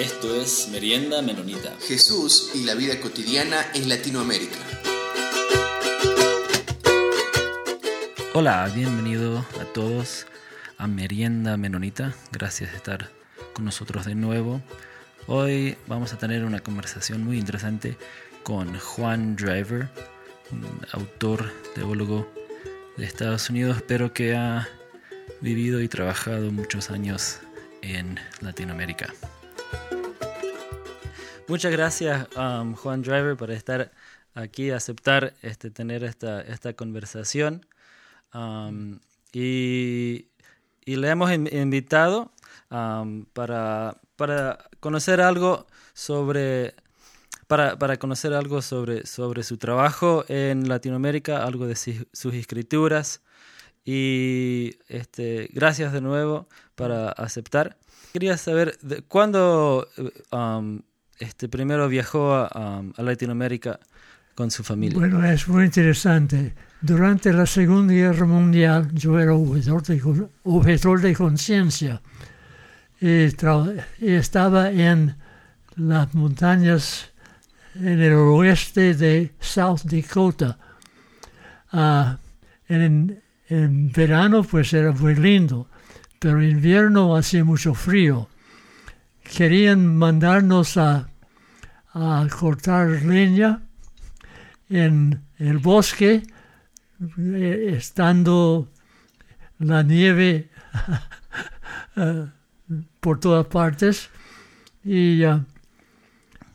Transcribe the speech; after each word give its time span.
Esto 0.00 0.34
es 0.34 0.70
Merienda 0.72 1.20
Menonita. 1.20 1.76
Jesús 1.86 2.52
y 2.54 2.64
la 2.64 2.74
vida 2.74 2.98
cotidiana 3.02 3.66
en 3.74 3.86
Latinoamérica. 3.86 4.56
Hola, 8.32 8.72
bienvenido 8.74 9.44
a 9.60 9.64
todos 9.74 10.26
a 10.78 10.86
Merienda 10.86 11.58
Menonita. 11.58 12.14
Gracias 12.32 12.70
de 12.70 12.78
estar 12.78 13.10
con 13.52 13.66
nosotros 13.66 14.06
de 14.06 14.14
nuevo. 14.14 14.62
Hoy 15.26 15.76
vamos 15.86 16.14
a 16.14 16.18
tener 16.18 16.46
una 16.46 16.60
conversación 16.60 17.22
muy 17.22 17.38
interesante 17.38 17.98
con 18.42 18.78
Juan 18.78 19.36
Driver, 19.36 19.90
un 20.50 20.80
autor, 20.92 21.52
teólogo 21.74 22.26
de 22.96 23.04
Estados 23.04 23.50
Unidos, 23.50 23.82
pero 23.86 24.14
que 24.14 24.34
ha 24.34 24.66
vivido 25.42 25.82
y 25.82 25.88
trabajado 25.88 26.50
muchos 26.50 26.88
años 26.88 27.40
en 27.82 28.18
Latinoamérica. 28.40 29.12
Muchas 31.50 31.72
gracias, 31.72 32.28
um, 32.36 32.76
Juan 32.76 33.02
Driver, 33.02 33.36
por 33.36 33.50
estar 33.50 33.90
aquí, 34.34 34.70
aceptar 34.70 35.34
este, 35.42 35.72
tener 35.72 36.04
esta, 36.04 36.42
esta 36.42 36.74
conversación. 36.74 37.66
Um, 38.32 39.00
y, 39.32 40.28
y, 40.84 40.94
le 40.94 41.08
hemos 41.08 41.32
invitado 41.32 42.30
um, 42.70 43.24
para, 43.32 43.96
para 44.14 44.70
conocer 44.78 45.20
algo 45.20 45.66
sobre 45.92 46.76
para, 47.48 47.76
para, 47.80 47.96
conocer 47.96 48.32
algo 48.32 48.62
sobre, 48.62 49.04
sobre 49.04 49.42
su 49.42 49.56
trabajo 49.56 50.24
en 50.28 50.68
Latinoamérica, 50.68 51.44
algo 51.44 51.66
de 51.66 51.74
sus 51.74 52.32
escrituras. 52.32 53.22
Y 53.84 54.76
este, 54.86 55.50
gracias 55.52 55.92
de 55.92 56.00
nuevo 56.00 56.46
para 56.76 57.08
aceptar. 57.08 57.76
Quería 58.12 58.36
saber 58.36 58.78
de, 58.82 59.02
cuándo 59.02 59.88
um, 60.30 60.82
este, 61.20 61.48
primero 61.48 61.88
viajó 61.88 62.34
a, 62.34 62.46
a, 62.96 63.02
Latinoamérica 63.02 63.78
con 64.34 64.50
su 64.50 64.64
familia. 64.64 64.98
Bueno, 64.98 65.24
es 65.24 65.46
muy 65.46 65.64
interesante. 65.66 66.54
Durante 66.80 67.32
la 67.32 67.44
Segunda 67.44 67.92
Guerra 67.92 68.24
Mundial 68.24 68.90
yo 68.94 69.20
era 69.20 69.34
objetor 69.34 69.82
de, 69.82 70.02
objetor 70.44 71.00
de 71.02 71.14
conciencia 71.14 72.00
y, 73.00 73.28
estaba 74.00 74.70
en 74.70 75.14
las 75.76 76.14
montañas 76.14 77.10
en 77.74 78.00
el 78.00 78.14
oeste 78.14 78.94
de 78.94 79.32
South 79.40 79.82
Dakota. 79.84 80.58
Uh, 81.72 82.16
en, 82.68 83.22
en, 83.48 83.92
verano 83.92 84.42
pues 84.42 84.72
era 84.72 84.92
muy 84.92 85.14
lindo, 85.14 85.68
pero 86.18 86.40
en 86.40 86.50
invierno 86.50 87.14
hacía 87.14 87.44
mucho 87.44 87.74
frío. 87.74 88.28
Querían 89.30 89.96
mandarnos 89.96 90.76
a, 90.76 91.08
a 91.94 92.26
cortar 92.36 92.88
leña 93.02 93.62
en 94.68 95.22
el 95.38 95.58
bosque, 95.58 96.22
eh, 97.16 97.74
estando 97.76 98.68
la 99.60 99.84
nieve 99.84 100.50
uh, 101.96 102.26
por 103.00 103.20
todas 103.20 103.46
partes. 103.46 104.10
Y 104.84 105.22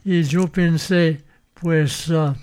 y 0.04 0.22
yo 0.24 0.48
pensé, 0.48 1.24
pues, 1.56 2.10
uh, 2.10 2.36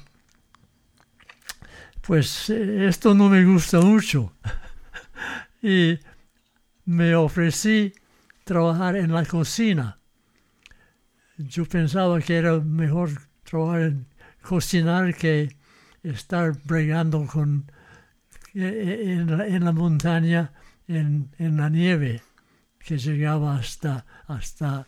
pues 2.00 2.50
esto 2.50 3.14
no 3.14 3.28
me 3.28 3.44
gusta 3.44 3.80
mucho. 3.80 4.32
y 5.62 5.98
me 6.86 7.14
ofrecí 7.14 7.92
trabajar 8.44 8.96
en 8.96 9.12
la 9.12 9.24
cocina. 9.24 10.01
Yo 11.38 11.64
pensaba 11.64 12.20
que 12.20 12.36
era 12.36 12.60
mejor 12.60 13.10
trabajar 13.44 13.82
en 13.82 14.06
cocinar 14.42 15.14
que 15.14 15.56
estar 16.02 16.52
bregando 16.64 17.26
con, 17.26 17.70
en, 18.54 19.38
la, 19.38 19.46
en 19.46 19.64
la 19.64 19.72
montaña, 19.72 20.52
en, 20.88 21.30
la 21.38 21.68
nieve, 21.68 22.22
que 22.78 22.98
llegaba 22.98 23.56
hasta, 23.56 24.04
hasta 24.26 24.86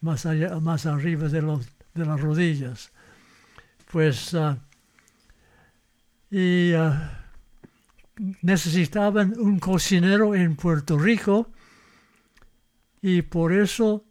más, 0.00 0.26
allá, 0.26 0.58
más 0.60 0.86
arriba 0.86 1.28
de 1.28 1.42
los 1.42 1.66
de 1.94 2.06
las 2.06 2.20
rodillas. 2.20 2.92
Pues, 3.90 4.32
uh, 4.34 4.56
y 6.30 6.72
uh, 6.74 6.92
necesitaban 8.42 9.34
un 9.38 9.58
cocinero 9.58 10.34
en 10.34 10.56
Puerto 10.56 10.98
Rico 10.98 11.50
y 13.02 13.22
por 13.22 13.52
eso 13.52 14.04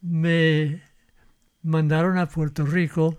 me 0.00 0.82
mandaron 1.62 2.18
a 2.18 2.26
Puerto 2.26 2.64
Rico 2.64 3.18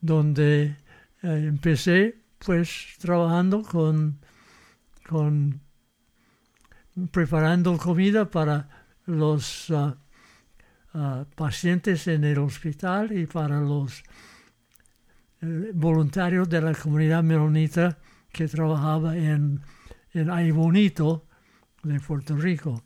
donde 0.00 0.76
uh, 1.22 1.28
empecé 1.28 2.22
pues 2.38 2.94
trabajando 2.98 3.62
con, 3.62 4.20
con 5.08 5.60
preparando 7.10 7.76
comida 7.76 8.30
para 8.30 8.68
los 9.06 9.70
uh, 9.70 9.94
pacientes 11.34 12.06
en 12.08 12.24
el 12.24 12.38
hospital 12.38 13.16
y 13.16 13.26
para 13.26 13.60
los 13.60 14.02
eh, 15.40 15.70
voluntarios 15.74 16.48
de 16.48 16.60
la 16.60 16.74
comunidad 16.74 17.22
menonita 17.22 17.98
que 18.32 18.48
trabajaba 18.48 19.16
en, 19.16 19.60
en 20.12 20.30
Ay 20.30 20.50
Bonito 20.50 21.26
de 21.82 22.00
Puerto 22.00 22.36
Rico. 22.36 22.82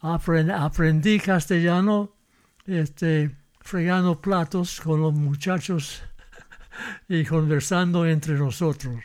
Aprend, 0.00 0.50
aprendí 0.50 1.20
castellano 1.20 2.16
este, 2.66 3.36
fregando 3.68 4.18
platos 4.18 4.80
con 4.80 5.02
los 5.02 5.12
muchachos 5.12 6.02
y 7.08 7.22
conversando 7.22 8.06
entre 8.06 8.32
nosotros. 8.32 8.96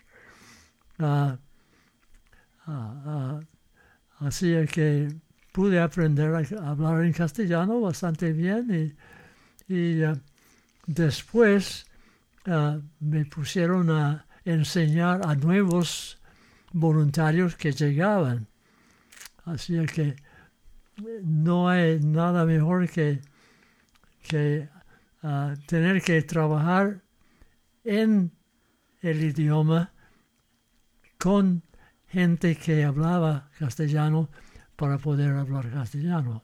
Uh, 0.98 1.36
uh, 2.72 3.42
así 4.20 4.56
que 4.72 5.14
pude 5.52 5.82
aprender 5.82 6.34
a 6.34 6.70
hablar 6.70 7.04
en 7.04 7.12
castellano 7.12 7.82
bastante 7.82 8.32
bien 8.32 8.96
y, 9.68 9.74
y 9.74 10.02
después 10.88 11.86
me 13.02 13.26
pusieron 13.26 13.92
a 13.92 14.26
enseñar 14.46 15.28
a 15.28 15.36
nuevos 15.36 16.22
voluntarios 16.72 17.58
que 17.58 17.74
llegaban. 17.74 18.48
Así 19.44 19.86
que 19.88 20.16
no 21.22 21.68
hay 21.68 22.00
nada 22.00 22.46
mejor 22.46 22.90
que, 22.90 23.20
que 24.24 24.70
uh, 25.24 25.54
tener 25.68 26.02
que 26.02 26.22
trabajar 26.24 27.02
en 27.84 28.32
el 29.02 29.24
idioma 29.24 29.94
con 31.18 31.64
gente 32.08 32.56
que 32.56 32.84
hablaba 32.84 33.50
castellano 33.58 34.30
para 34.76 34.98
poder 34.98 35.32
hablar 35.32 35.70
castellano. 35.72 36.44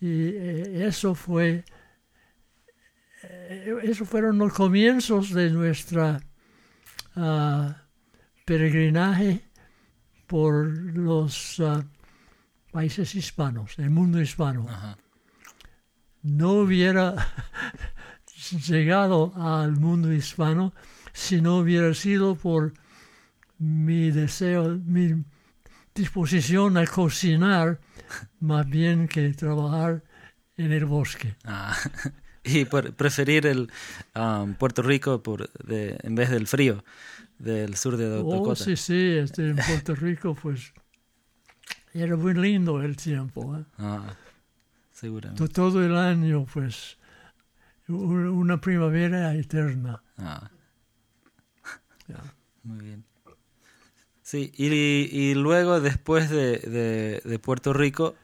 Y 0.00 0.28
eh, 0.28 0.86
eso 0.86 1.14
fue, 1.14 1.64
eh, 3.22 3.76
eso 3.82 4.04
fueron 4.04 4.38
los 4.38 4.52
comienzos 4.52 5.32
de 5.32 5.50
nuestra 5.50 6.20
uh, 7.16 7.72
peregrinaje 8.44 9.42
por 10.26 10.66
los 10.66 11.58
uh, 11.60 11.82
países 12.70 13.14
hispanos, 13.14 13.78
el 13.78 13.90
mundo 13.90 14.20
hispano. 14.20 14.66
No 16.26 16.54
hubiera 16.54 17.14
llegado 18.66 19.32
al 19.36 19.76
mundo 19.76 20.12
hispano 20.12 20.74
si 21.12 21.40
no 21.40 21.58
hubiera 21.58 21.94
sido 21.94 22.34
por 22.34 22.74
mi 23.58 24.10
deseo, 24.10 24.76
mi 24.84 25.24
disposición 25.94 26.76
a 26.78 26.86
cocinar 26.86 27.78
más 28.40 28.68
bien 28.68 29.06
que 29.06 29.32
trabajar 29.34 30.02
en 30.56 30.72
el 30.72 30.84
bosque. 30.84 31.36
Ah, 31.44 31.76
y 32.44 32.64
por 32.64 32.92
preferir 32.94 33.46
el 33.46 33.70
um, 34.16 34.54
Puerto 34.54 34.82
Rico 34.82 35.22
por 35.22 35.48
de, 35.64 35.96
en 36.02 36.16
vez 36.16 36.30
del 36.30 36.48
frío 36.48 36.84
del 37.38 37.76
sur 37.76 37.96
de 37.96 38.10
Dakota. 38.10 38.50
Oh, 38.50 38.56
sí, 38.56 38.76
sí, 38.76 39.12
este, 39.16 39.50
en 39.50 39.56
Puerto 39.56 39.94
Rico 40.04 40.34
pues 40.34 40.72
era 41.94 42.16
muy 42.16 42.34
lindo 42.34 42.82
el 42.82 42.96
tiempo. 42.96 43.56
¿eh? 43.56 43.64
Ah, 43.78 44.12
seguramente. 44.96 45.48
Todo 45.48 45.84
el 45.84 45.96
año 45.96 46.46
pues 46.52 46.98
una 47.88 48.60
primavera 48.60 49.34
eterna. 49.34 50.02
Ah. 50.18 50.50
Yeah. 52.08 52.22
Muy 52.62 52.84
bien. 52.84 53.04
Sí, 54.22 54.52
y, 54.56 54.66
y 54.66 55.34
luego 55.34 55.80
después 55.80 56.30
de, 56.30 56.58
de, 56.58 57.20
de, 57.24 57.38
Puerto 57.40 57.72
Rico. 57.72 58.14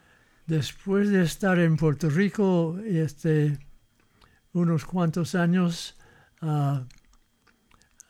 Después 0.46 1.10
de 1.10 1.24
estar 1.24 1.58
en 1.58 1.76
Puerto 1.76 2.08
Rico 2.08 2.78
este, 2.84 3.58
unos 4.52 4.84
cuantos 4.84 5.34
años, 5.34 5.96
uh, 6.42 6.78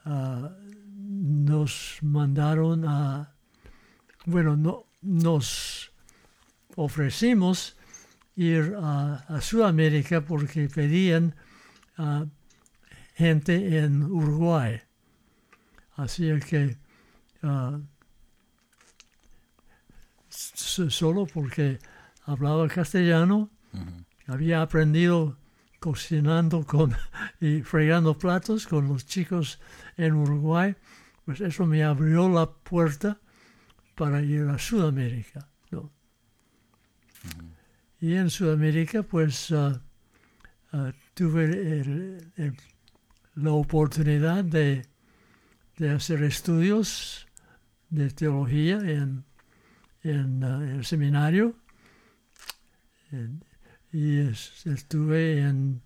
uh, 0.04 0.48
nos 1.06 1.98
mandaron 2.02 2.86
a, 2.86 3.34
bueno, 4.26 4.56
no, 4.56 4.84
nos 5.00 5.90
ofrecimos 6.76 7.78
ir 8.36 8.74
a, 8.80 9.24
a 9.28 9.40
Sudamérica 9.40 10.22
porque 10.22 10.68
pedían 10.68 11.34
a 11.96 12.26
gente 13.14 13.78
en 13.78 14.02
Uruguay. 14.02 14.80
Así 15.96 16.28
que 16.40 16.76
ah, 17.42 17.78
solo 20.28 21.26
porque 21.26 21.78
hablaba 22.24 22.68
castellano, 22.68 23.50
había 24.26 24.62
aprendido 24.62 25.38
cocinando 25.78 26.64
con, 26.64 26.96
y 27.40 27.62
fregando 27.62 28.16
platos 28.16 28.66
con 28.66 28.88
los 28.88 29.04
chicos 29.04 29.60
en 29.96 30.14
Uruguay, 30.14 30.74
pues 31.24 31.40
eso 31.40 31.66
me 31.66 31.84
abrió 31.84 32.28
la 32.28 32.50
puerta 32.50 33.20
para 33.94 34.22
ir 34.22 34.48
a 34.48 34.58
Sudamérica. 34.58 35.51
Y 38.02 38.16
en 38.16 38.30
Sudamérica, 38.30 39.04
pues 39.04 39.52
ah, 39.52 39.80
ah, 40.72 40.92
tuve 41.14 42.20
la 43.36 43.52
oportunidad 43.52 44.42
de, 44.42 44.84
hacer 45.88 46.24
estudios 46.24 47.28
de 47.90 48.10
teología 48.10 48.78
en, 48.80 49.24
ah, 50.42 50.64
el 50.68 50.84
seminario. 50.84 51.54
Y 53.92 54.18
es- 54.18 54.66
estuve 54.66 55.38
en 55.38 55.80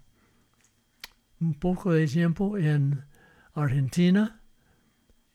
un 1.39 1.53
poco 1.53 1.93
de 1.93 2.07
tiempo 2.07 2.57
en 2.57 3.05
Argentina 3.53 4.41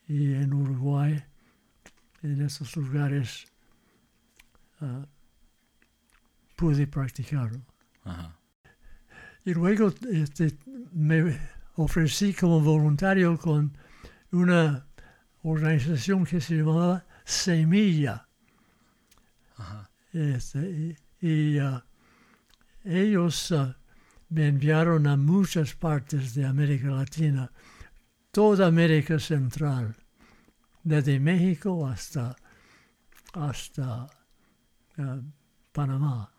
y 0.07 0.33
en 0.33 0.51
Uruguay, 0.51 1.23
en 2.23 2.41
esos 2.41 2.75
lugares 2.75 3.45
pude 6.61 6.85
practicarlo. 6.85 7.59
Ajá. 8.03 8.37
Y 9.43 9.55
luego 9.55 9.91
este, 10.11 10.55
me 10.93 11.35
ofrecí 11.75 12.35
como 12.35 12.61
voluntario 12.61 13.35
con 13.35 13.75
una 14.31 14.85
organización 15.41 16.23
que 16.23 16.39
se 16.39 16.57
llamaba 16.57 17.03
Semilla. 17.25 18.27
Este, 20.13 20.95
y 21.21 21.27
y, 21.27 21.57
ah, 21.59 21.83
ellos 22.83 23.51
ah, 23.53 23.75
me 24.29 24.47
enviaron 24.47 25.07
a 25.07 25.17
muchas 25.17 25.73
partes 25.73 26.35
de 26.35 26.45
América 26.45 26.89
Latina, 26.89 27.51
toda 28.31 28.67
América 28.67 29.17
Central, 29.17 29.95
desde 30.83 31.19
México 31.19 31.87
hasta, 31.87 32.35
hasta 33.33 34.07
ah, 34.97 35.19
Panamá. 35.71 36.31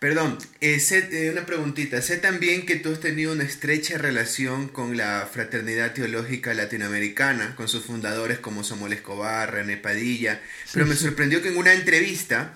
Perdón, 0.00 0.38
eh, 0.60 0.78
sé- 0.78 1.08
eh, 1.26 1.30
una 1.32 1.44
preguntita. 1.44 2.00
Sé 2.02 2.18
también 2.18 2.66
que 2.66 2.76
tú 2.76 2.92
has 2.92 3.00
tenido 3.00 3.32
una 3.32 3.42
estrecha 3.42 3.98
relación 3.98 4.68
con 4.68 4.96
la 4.96 5.28
Fraternidad 5.32 5.92
Teológica 5.92 6.54
Latinoamericana, 6.54 7.56
con 7.56 7.66
sus 7.66 7.84
fundadores 7.84 8.38
como 8.38 8.62
Samuel 8.62 8.92
Escobar, 8.92 9.52
René 9.52 9.76
Padilla, 9.76 10.40
pero 10.72 10.86
me 10.86 10.94
sorprendió 10.94 11.42
que 11.42 11.48
en 11.48 11.56
una 11.56 11.72
entrevista 11.72 12.54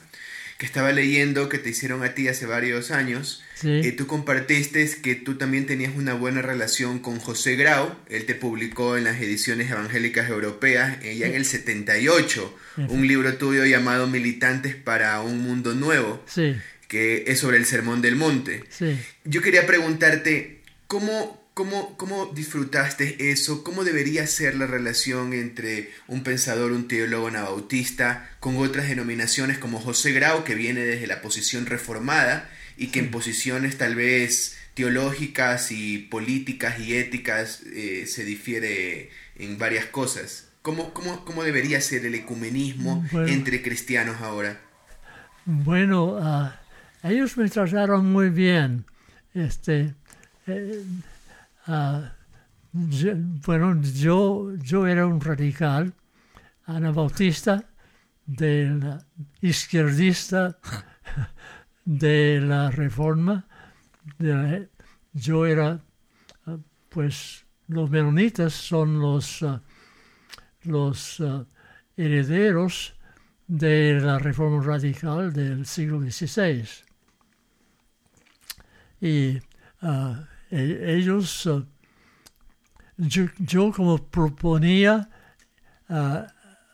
que 0.58 0.66
estaba 0.66 0.92
leyendo 0.92 1.48
que 1.48 1.58
te 1.58 1.70
hicieron 1.70 2.04
a 2.04 2.14
ti 2.14 2.28
hace 2.28 2.46
varios 2.46 2.92
años, 2.92 3.42
Sí. 3.62 3.80
eh, 3.84 3.92
tú 3.92 4.08
compartiste 4.08 4.82
que 5.02 5.14
tú 5.14 5.36
también 5.36 5.66
tenías 5.66 5.94
una 5.94 6.14
buena 6.14 6.42
relación 6.42 6.98
con 6.98 7.20
José 7.20 7.54
Grau. 7.54 7.94
Él 8.08 8.26
te 8.26 8.34
publicó 8.34 8.96
en 8.96 9.04
las 9.04 9.20
ediciones 9.20 9.70
evangélicas 9.70 10.28
europeas, 10.28 10.98
eh, 11.02 11.16
ya 11.16 11.28
en 11.28 11.34
el 11.34 11.44
78, 11.44 12.58
un 12.88 13.06
libro 13.06 13.34
tuyo 13.34 13.64
llamado 13.64 14.08
Militantes 14.08 14.74
para 14.74 15.20
un 15.20 15.38
Mundo 15.38 15.74
Nuevo, 15.74 16.24
que 16.88 17.24
es 17.28 17.38
sobre 17.38 17.56
el 17.56 17.66
Sermón 17.66 18.02
del 18.02 18.16
Monte. 18.16 18.64
Yo 19.24 19.42
quería 19.42 19.64
preguntarte, 19.64 20.60
¿cómo, 20.88 21.48
cómo, 21.54 21.96
cómo 21.96 22.32
disfrutaste 22.34 23.30
eso? 23.30 23.62
¿Cómo 23.62 23.84
debería 23.84 24.26
ser 24.26 24.56
la 24.56 24.66
relación 24.66 25.34
entre 25.34 25.90
un 26.08 26.24
pensador, 26.24 26.72
un 26.72 26.88
teólogo 26.88 27.28
anabautista, 27.28 28.28
con 28.40 28.56
otras 28.56 28.88
denominaciones 28.88 29.58
como 29.58 29.78
José 29.78 30.12
Grau, 30.12 30.42
que 30.42 30.56
viene 30.56 30.80
desde 30.80 31.06
la 31.06 31.22
posición 31.22 31.66
reformada 31.66 32.50
y 32.76 32.88
que 32.88 33.00
en 33.00 33.10
posiciones 33.10 33.78
tal 33.78 33.94
vez 33.94 34.56
teológicas 34.74 35.70
y 35.72 35.98
políticas 35.98 36.78
y 36.80 36.94
éticas 36.96 37.62
eh, 37.72 38.06
se 38.06 38.24
difiere 38.24 39.10
en 39.36 39.58
varias 39.58 39.86
cosas? 39.86 40.48
¿Cómo, 40.62 40.92
cómo, 40.94 41.24
cómo 41.24 41.42
debería 41.42 41.80
ser 41.80 42.06
el 42.06 42.14
ecumenismo 42.14 43.04
Bueno. 43.12 43.28
entre 43.28 43.62
cristianos 43.62 44.20
ahora? 44.20 44.60
Bueno, 45.44 46.18
ah, 46.20 46.60
ellos 47.02 47.36
me 47.36 47.48
trataron 47.48 48.10
muy 48.12 48.30
bien. 48.30 48.84
Este, 49.34 49.94
eh, 50.46 50.84
ah, 51.66 52.12
yo- 52.72 53.14
bueno, 53.44 53.80
yo, 53.82 54.54
yo 54.62 54.86
era 54.86 55.06
un 55.06 55.20
radical, 55.20 55.94
anabautista, 56.64 57.64
del 58.24 58.84
izquierdista 59.40 60.58
de 61.84 62.40
la 62.40 62.70
reforma. 62.70 63.46
de 64.18 64.34
la- 64.34 64.66
yo 65.12 65.46
era, 65.46 65.80
ah, 66.46 66.58
pues, 66.88 67.44
los 67.68 67.88
menonitas 67.90 68.52
son 68.52 68.98
los, 68.98 69.42
ah, 69.44 69.62
los 70.64 71.20
ah, 71.20 71.44
herederos 71.96 72.94
de 73.46 74.00
la 74.00 74.18
reforma 74.18 74.60
radical 74.64 75.32
del 75.32 75.66
siglo 75.66 76.00
XVI. 76.00 76.64
Y 79.00 79.38
e- 80.50 80.94
ellos, 80.96 81.48
yo, 82.96 83.24
yo 83.38 83.72
como 83.72 83.98
proponía 83.98 85.08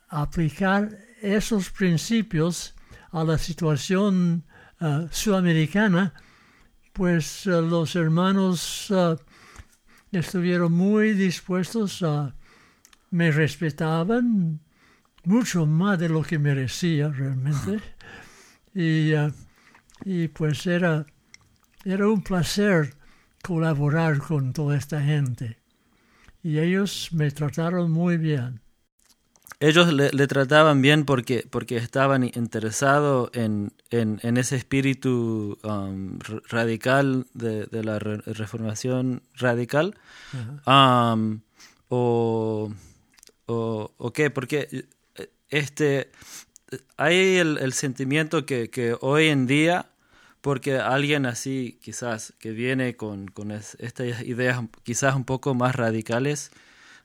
aplicar 0.08 0.96
esos 1.20 1.70
principios 1.70 2.75
a 3.10 3.25
la 3.25 3.37
situación 3.38 4.44
ah, 4.80 5.06
sudamericana, 5.10 6.14
pues 6.92 7.46
ah, 7.46 7.60
los 7.60 7.96
hermanos 7.96 8.88
ah, 8.90 9.16
estuvieron 10.12 10.72
muy 10.72 11.12
dispuestos 11.12 12.02
a, 12.02 12.34
me 13.10 13.30
respetaban, 13.30 14.60
mucho 15.25 15.66
más 15.66 15.98
de 15.98 16.08
lo 16.08 16.22
que 16.22 16.38
merecía 16.38 17.08
realmente. 17.08 17.81
Y, 18.74 19.12
ah, 19.14 19.32
y 20.05 20.29
pues 20.29 20.64
era, 20.67 21.05
era 21.84 22.06
un 22.06 22.22
placer 22.22 22.94
colaborar 23.43 24.19
con 24.19 24.53
toda 24.53 24.76
esta 24.76 25.03
gente. 25.03 25.58
Y 26.44 26.58
ellos 26.58 27.08
me 27.12 27.31
trataron 27.32 27.91
muy 27.91 28.19
bien. 28.19 28.60
Ellos 29.60 29.93
le, 29.93 30.10
le 30.12 30.27
trataban 30.29 30.81
bien 30.82 31.05
porque, 31.05 31.44
porque 31.50 31.77
estaban 31.79 32.22
interesados 32.22 33.31
en, 33.32 33.72
en, 33.91 34.20
en 34.22 34.36
ese 34.36 34.55
espíritu 34.55 35.58
um, 35.65 36.20
radical 36.48 37.27
de, 37.34 37.67
de 37.67 37.82
la 37.82 37.98
re- 37.98 38.19
reformación 38.19 39.22
radical. 39.34 39.96
Um, 40.65 41.41
o, 41.88 42.72
o, 43.46 43.93
o 43.96 44.12
qué, 44.12 44.31
porque 44.31 44.69
eh, 45.17 45.29
este, 45.48 46.12
hay 46.96 47.38
el, 47.38 47.58
el 47.58 47.72
sentimiento 47.72 48.46
que, 48.46 48.70
que 48.70 48.96
hoy 49.00 49.27
en 49.27 49.46
día, 49.48 49.86
porque 50.41 50.79
alguien 50.79 51.27
así 51.27 51.81
quizás 51.82 52.32
que 52.38 52.53
viene 52.53 52.94
con, 52.94 53.27
con 53.27 53.50
es- 53.50 53.77
estas 53.81 54.22
ideas 54.22 54.62
quizás 54.84 55.17
un 55.17 55.24
poco 55.24 55.55
más 55.55 55.74
radicales, 55.74 56.53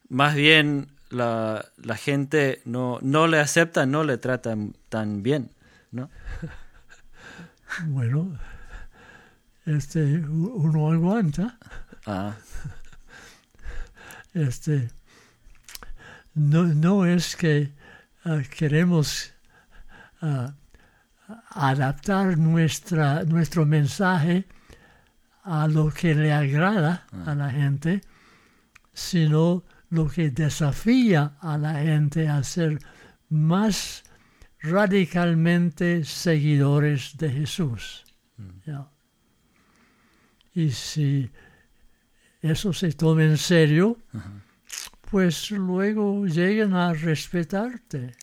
más 0.08 0.36
bien 0.36 0.92
la, 1.14 1.66
la 1.78 1.96
gente 1.96 2.62
no, 2.66 3.00
no 3.02 3.28
le 3.28 3.40
acepta, 3.40 3.86
no 3.86 4.04
le 4.04 4.18
trata 4.18 4.56
tan 4.90 5.24
bien, 5.24 5.52
¿no? 5.92 6.10
Bueno, 7.88 8.38
este, 9.66 10.20
uno 10.20 10.92
aguanta. 10.92 11.58
Ah, 12.06 12.36
Este, 14.34 14.90
no, 16.34 16.64
no 16.64 17.06
es 17.06 17.36
que 17.36 17.72
ah, 18.26 18.42
queremos 18.50 19.32
ah, 20.22 20.54
adaptar 21.52 22.38
nuestra, 22.38 23.24
nuestro 23.26 23.66
mensaje 23.66 24.46
a 25.44 25.68
lo 25.68 25.92
que 25.92 26.16
le 26.16 26.34
agrada 26.34 27.06
a 27.26 27.36
la 27.36 27.52
gente, 27.52 28.02
sino 28.94 29.64
lo 29.94 30.10
que 30.10 30.32
desafía 30.32 31.38
a 31.40 31.56
la 31.56 31.76
gente 31.76 32.28
a 32.28 32.42
ser 32.44 32.80
más 33.30 34.04
radicalmente 34.60 36.04
seguidores 36.04 37.16
de 37.18 37.30
Jesús. 37.30 38.04
Ya. 38.66 38.90
Y 40.56 40.72
si 40.72 41.30
eso 42.42 42.74
se 42.74 42.92
toma 42.94 43.24
en 43.24 43.38
serio, 43.38 43.98
pues 45.12 45.52
luego 45.52 46.26
llegan 46.26 46.74
a 46.74 46.94
respetarte. 46.94 48.16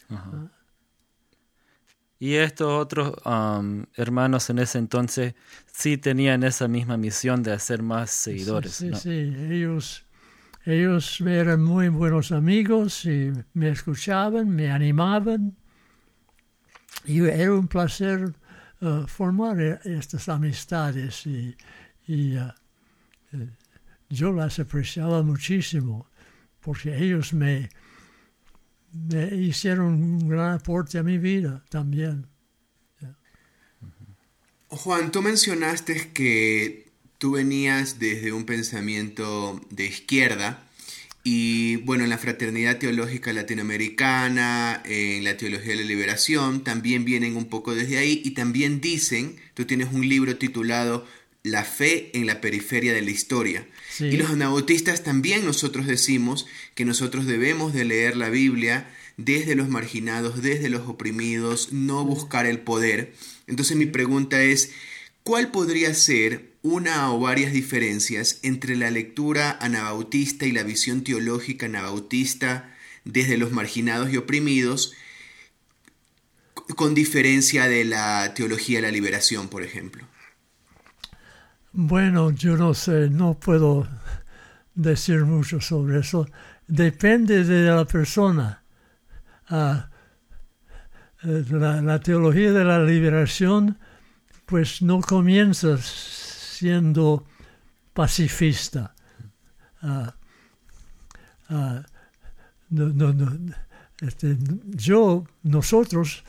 Y 2.18 2.34
estos 2.34 2.68
otros 2.68 3.14
um, 3.24 3.84
hermanos 3.94 4.50
en 4.50 4.58
ese 4.58 4.78
entonces 4.78 5.34
sí 5.72 5.98
tenían 5.98 6.42
esa 6.42 6.66
misma 6.66 6.96
misión 6.96 7.44
de 7.44 7.52
hacer 7.52 7.80
más 7.80 8.10
seguidores. 8.10 8.72
Sí, 8.72 8.88
¿no? 8.88 8.96
sí, 8.96 9.10
ellos, 9.50 10.04
ellos 10.64 11.20
eran 11.20 11.62
muy 11.62 11.88
buenos 11.88 12.32
amigos 12.32 13.04
y 13.04 13.32
me 13.54 13.70
escuchaban, 13.70 14.50
me 14.50 14.70
animaban. 14.70 15.56
Y 17.04 17.20
era 17.20 17.54
un 17.54 17.66
placer 17.66 18.34
uh, 18.80 19.06
formar 19.06 19.60
e- 19.60 19.80
estas 19.84 20.28
amistades 20.28 21.26
y, 21.26 21.56
eh, 22.08 22.52
yo 24.08 24.32
las 24.32 24.58
apreciaba 24.58 25.22
muchísimo 25.22 26.08
porque 26.60 26.96
ellos 26.96 27.32
me, 27.32 27.70
me 28.92 29.34
hicieron 29.34 29.94
un 29.94 30.28
gran 30.28 30.54
aporte 30.54 30.98
a 30.98 31.02
mi 31.02 31.16
vida 31.16 31.64
también. 31.68 32.26
Juan, 34.68 35.10
tú 35.10 35.20
mencionaste 35.22 36.12
que 36.12 36.89
tú 37.20 37.32
venías 37.32 37.98
desde 37.98 38.32
un 38.32 38.46
pensamiento 38.46 39.60
de 39.68 39.84
izquierda 39.84 40.66
y 41.22 41.76
bueno, 41.76 42.04
en 42.04 42.10
la 42.10 42.16
fraternidad 42.16 42.78
teológica 42.78 43.30
latinoamericana, 43.34 44.82
en 44.86 45.22
la 45.24 45.36
teología 45.36 45.72
de 45.72 45.82
la 45.82 45.86
liberación, 45.86 46.64
también 46.64 47.04
vienen 47.04 47.36
un 47.36 47.44
poco 47.44 47.74
desde 47.74 47.98
ahí 47.98 48.22
y 48.24 48.30
también 48.30 48.80
dicen, 48.80 49.36
tú 49.52 49.66
tienes 49.66 49.88
un 49.92 50.08
libro 50.08 50.38
titulado 50.38 51.06
La 51.42 51.62
fe 51.64 52.10
en 52.14 52.26
la 52.26 52.40
periferia 52.40 52.94
de 52.94 53.02
la 53.02 53.10
historia. 53.10 53.68
Sí. 53.90 54.06
Y 54.06 54.16
los 54.16 54.30
anabautistas 54.30 55.04
también 55.04 55.44
nosotros 55.44 55.86
decimos 55.86 56.46
que 56.74 56.86
nosotros 56.86 57.26
debemos 57.26 57.74
de 57.74 57.84
leer 57.84 58.16
la 58.16 58.30
Biblia 58.30 58.88
desde 59.18 59.56
los 59.56 59.68
marginados, 59.68 60.40
desde 60.40 60.70
los 60.70 60.88
oprimidos, 60.88 61.70
no 61.70 62.02
buscar 62.02 62.46
el 62.46 62.60
poder. 62.60 63.12
Entonces 63.46 63.76
mi 63.76 63.84
pregunta 63.84 64.42
es, 64.42 64.70
¿cuál 65.22 65.50
podría 65.50 65.92
ser 65.92 66.49
una 66.62 67.12
o 67.12 67.20
varias 67.20 67.52
diferencias 67.52 68.40
entre 68.42 68.76
la 68.76 68.90
lectura 68.90 69.56
anabautista 69.60 70.46
y 70.46 70.52
la 70.52 70.62
visión 70.62 71.02
teológica 71.02 71.66
anabautista 71.66 72.74
desde 73.04 73.38
los 73.38 73.52
marginados 73.52 74.12
y 74.12 74.18
oprimidos, 74.18 74.92
con 76.76 76.94
diferencia 76.94 77.66
de 77.66 77.84
la 77.84 78.32
teología 78.34 78.78
de 78.78 78.82
la 78.82 78.92
liberación, 78.92 79.48
por 79.48 79.62
ejemplo? 79.62 80.04
Bueno, 81.72 82.30
yo 82.30 82.56
no 82.56 82.74
sé, 82.74 83.08
no 83.10 83.34
puedo 83.34 83.88
decir 84.74 85.24
mucho 85.24 85.60
sobre 85.60 86.00
eso. 86.00 86.28
Depende 86.66 87.44
de 87.44 87.70
la 87.70 87.84
persona. 87.84 88.62
Ah, 89.48 89.90
eh, 91.24 91.44
la, 91.50 91.80
la 91.80 92.00
teología 92.00 92.52
de 92.52 92.64
la 92.64 92.82
liberación, 92.84 93.78
pues 94.46 94.82
no 94.82 95.00
comienza 95.00 95.78
siendo 96.60 97.24
pacifista. 97.94 98.94
Ah, 99.80 100.14
ah, 101.48 101.82
no, 102.68 102.88
no, 102.88 103.14
no, 103.14 103.54
este, 104.02 104.36
yo, 104.66 105.24
nosotros 105.42 106.22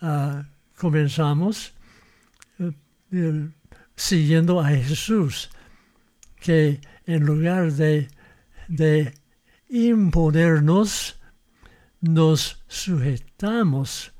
ah, 0.00 0.42
comenzamos 0.78 1.74
eh, 3.12 3.50
siguiendo 3.94 4.58
a 4.58 4.68
Jesús, 4.68 5.50
que 6.40 6.80
en 7.04 7.26
lugar 7.26 7.70
de, 7.72 8.08
de 8.68 9.12
imponernos, 9.68 11.20
nos 12.00 12.62
sujetamos 12.68 14.12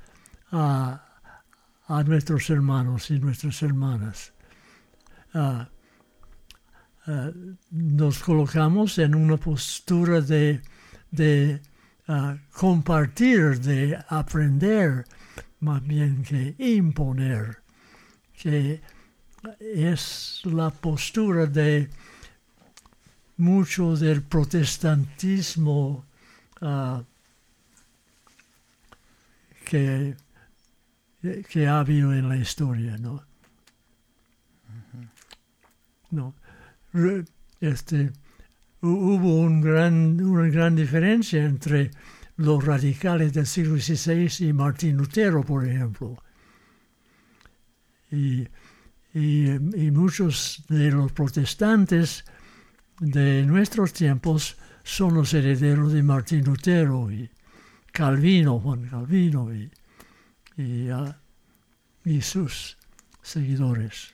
a, 0.51 1.21
a 1.87 2.03
nuestros 2.03 2.49
hermanos 2.51 3.09
y 3.09 3.19
nuestras 3.19 3.61
hermanas. 3.63 4.34
Ah, 5.37 5.67
ah, 7.07 7.29
nos 7.71 8.19
colocamos 8.19 8.97
en 8.99 9.15
una 9.15 9.35
postura 9.35 10.21
de, 10.21 10.61
ah, 12.07 12.37
compartir, 12.53 13.59
de 13.59 13.99
aprender, 14.07 15.03
más 15.59 15.85
bien 15.85 16.23
que 16.23 16.55
imponer, 16.57 17.57
que 18.41 18.81
es 19.59 20.41
la 20.45 20.69
postura 20.69 21.47
de 21.47 21.89
mucho 23.35 23.97
del 23.97 24.21
protestantismo 24.23 26.05
que, 29.65 30.15
que 31.49 31.67
ha 31.67 31.79
habido 31.81 32.13
en 32.13 32.29
la 32.29 32.37
historia, 32.37 32.97
¿no? 32.97 33.34
No. 36.15 36.33
Este, 37.59 38.11
hu- 38.81 39.15
hubo 39.15 39.39
un 39.41 39.61
gran, 39.61 40.21
una 40.21 40.47
gran 40.49 40.75
diferencia 40.75 41.43
entre 41.43 41.91
los 42.37 42.63
radicales 42.63 43.33
del 43.33 43.45
siglo 43.45 43.75
XVI 43.77 44.47
y 44.47 44.53
Martín 44.53 44.97
Lutero, 44.97 45.43
por 45.43 45.67
ejemplo. 45.67 46.17
Y, 48.11 48.47
y, 49.13 49.49
y 49.49 49.91
muchos 49.91 50.63
de 50.69 50.91
los 50.91 51.11
protestantes 51.11 52.23
de 52.99 53.43
nuestros 53.45 53.93
tiempos 53.93 54.57
son 54.83 55.15
los 55.15 55.33
herederos 55.33 55.91
de 55.93 56.03
Martín 56.03 56.43
Lutero 56.45 57.11
y 57.11 57.29
Calvino, 57.91 58.59
Juan 58.59 58.87
Calvino 58.87 59.53
y, 59.53 59.71
y, 60.57 60.89
ah, 60.89 61.17
y 62.03 62.21
sus 62.21 62.77
seguidores. 63.21 64.13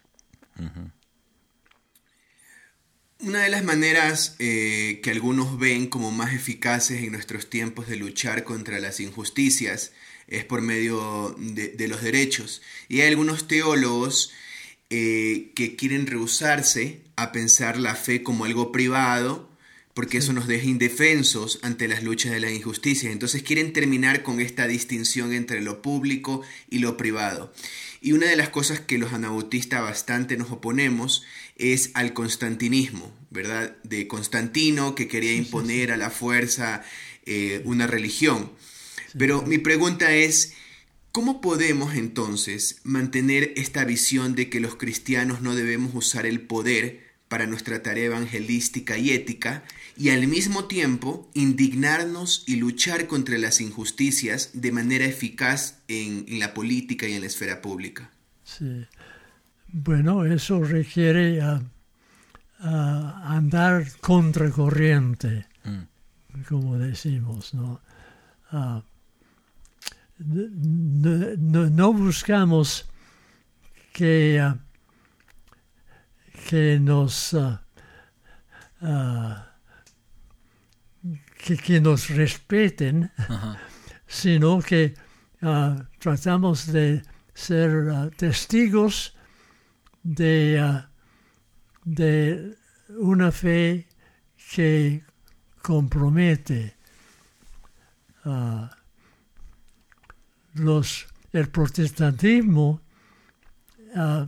Una 3.24 3.44
de 3.44 3.50
las 3.50 3.64
maneras 3.64 4.36
eh, 4.40 5.00
que 5.04 5.12
algunos 5.12 5.60
ven 5.60 5.86
como 5.86 6.12
más 6.12 6.34
eficaces 6.34 7.04
en 7.04 7.12
nuestros 7.12 7.52
tiempos 7.52 7.88
de 7.88 7.96
luchar 7.96 8.44
contra 8.44 8.80
las 8.80 9.00
injusticias 9.00 9.92
es 10.28 10.44
por 10.44 10.62
medio 10.62 11.36
de, 11.38 11.68
de 11.68 11.88
los 11.88 12.02
derechos. 12.02 12.64
Y 12.90 13.02
hay 13.02 13.10
algunos 13.10 13.48
teólogos 13.48 14.32
eh, 14.90 15.52
que 15.54 15.76
quieren 15.76 16.08
rehusarse 16.08 17.02
a 17.16 17.32
pensar 17.32 17.78
la 17.78 17.94
fe 17.94 18.24
como 18.24 18.46
algo 18.46 18.72
privado, 18.72 19.52
porque 19.94 20.18
eso 20.18 20.34
nos 20.34 20.48
deja 20.48 20.66
indefensos 20.66 21.60
ante 21.62 21.88
las 21.88 22.02
luchas 22.02 22.32
de 22.32 22.40
las 22.40 22.52
injusticias. 22.52 23.14
Entonces 23.14 23.44
quieren 23.44 23.72
terminar 23.72 24.24
con 24.24 24.40
esta 24.40 24.66
distinción 24.66 25.32
entre 25.32 25.62
lo 25.62 25.84
público 25.84 26.42
y 26.72 26.80
lo 26.80 26.98
privado. 26.98 27.54
Y 28.02 28.14
una 28.14 28.26
de 28.26 28.36
las 28.36 28.50
cosas 28.50 28.80
que 28.80 28.98
los 28.98 29.14
anabautistas 29.14 29.84
bastante 29.84 30.38
nos 30.38 30.50
oponemos 30.50 31.24
es 31.62 31.92
al 31.94 32.14
constantinismo, 32.14 33.16
¿verdad? 33.30 33.78
De 33.84 34.08
Constantino 34.08 34.96
que 34.96 35.08
quería 35.08 35.34
imponer 35.34 35.92
a 35.92 35.98
la 35.98 36.10
fuerza 36.10 36.84
eh, 37.26 37.62
una 37.66 37.88
religión. 37.88 38.52
Pero 39.18 39.42
mi 39.44 39.58
pregunta 39.58 40.14
es, 40.14 40.54
¿cómo 41.12 41.42
podemos 41.42 41.96
entonces 41.96 42.82
mantener 42.84 43.54
esta 43.56 43.86
visión 43.86 44.36
de 44.36 44.50
que 44.50 44.60
los 44.60 44.76
cristianos 44.76 45.42
no 45.42 45.56
debemos 45.56 45.94
usar 45.94 46.26
el 46.26 46.42
poder 46.42 47.12
para 47.28 47.46
nuestra 47.46 47.82
tarea 47.82 48.06
evangelística 48.06 48.98
y 48.98 49.12
ética 49.12 49.64
y 49.96 50.10
al 50.10 50.28
mismo 50.28 50.66
tiempo 50.66 51.30
indignarnos 51.34 52.44
y 52.46 52.56
luchar 52.56 53.08
contra 53.08 53.38
las 53.38 53.62
injusticias 53.62 54.50
de 54.54 54.72
manera 54.72 55.06
eficaz 55.06 55.80
en, 55.88 56.26
en 56.28 56.40
la 56.40 56.54
política 56.54 57.08
y 57.08 57.14
en 57.14 57.22
la 57.22 57.28
esfera 57.28 57.62
pública? 57.62 58.12
Sí. 58.44 58.86
Bueno, 59.74 60.26
eso 60.26 60.64
requiere 60.64 61.42
ah, 61.42 61.62
andar 63.24 63.86
contracorriente, 64.02 65.46
como 66.48 66.78
decimos, 66.78 67.54
¿no? 67.54 67.80
Ah, 68.52 68.84
no, 70.20 71.36
no- 71.38 71.70
no 71.70 71.94
buscamos 71.94 72.86
que, 73.94 74.40
ah, 74.42 74.58
que 76.50 76.80
nos 76.80 77.34
ah, 78.82 79.48
que, 81.44 81.58
que 81.58 81.80
nos 81.82 82.10
respeten, 82.10 83.10
sino 84.06 84.60
que 84.60 84.94
tratamos 86.00 86.68
de 86.72 87.02
ser 87.34 88.12
testigos 88.18 89.16
de, 90.04 90.60
ah, 90.60 90.90
de 91.84 92.58
una 92.90 93.32
fe 93.32 93.88
que 94.54 95.04
compromete 95.62 96.76
ah, 98.26 98.70
los, 100.56 101.08
el 101.32 101.50
protestantismo 101.50 102.82
ah, 103.96 104.28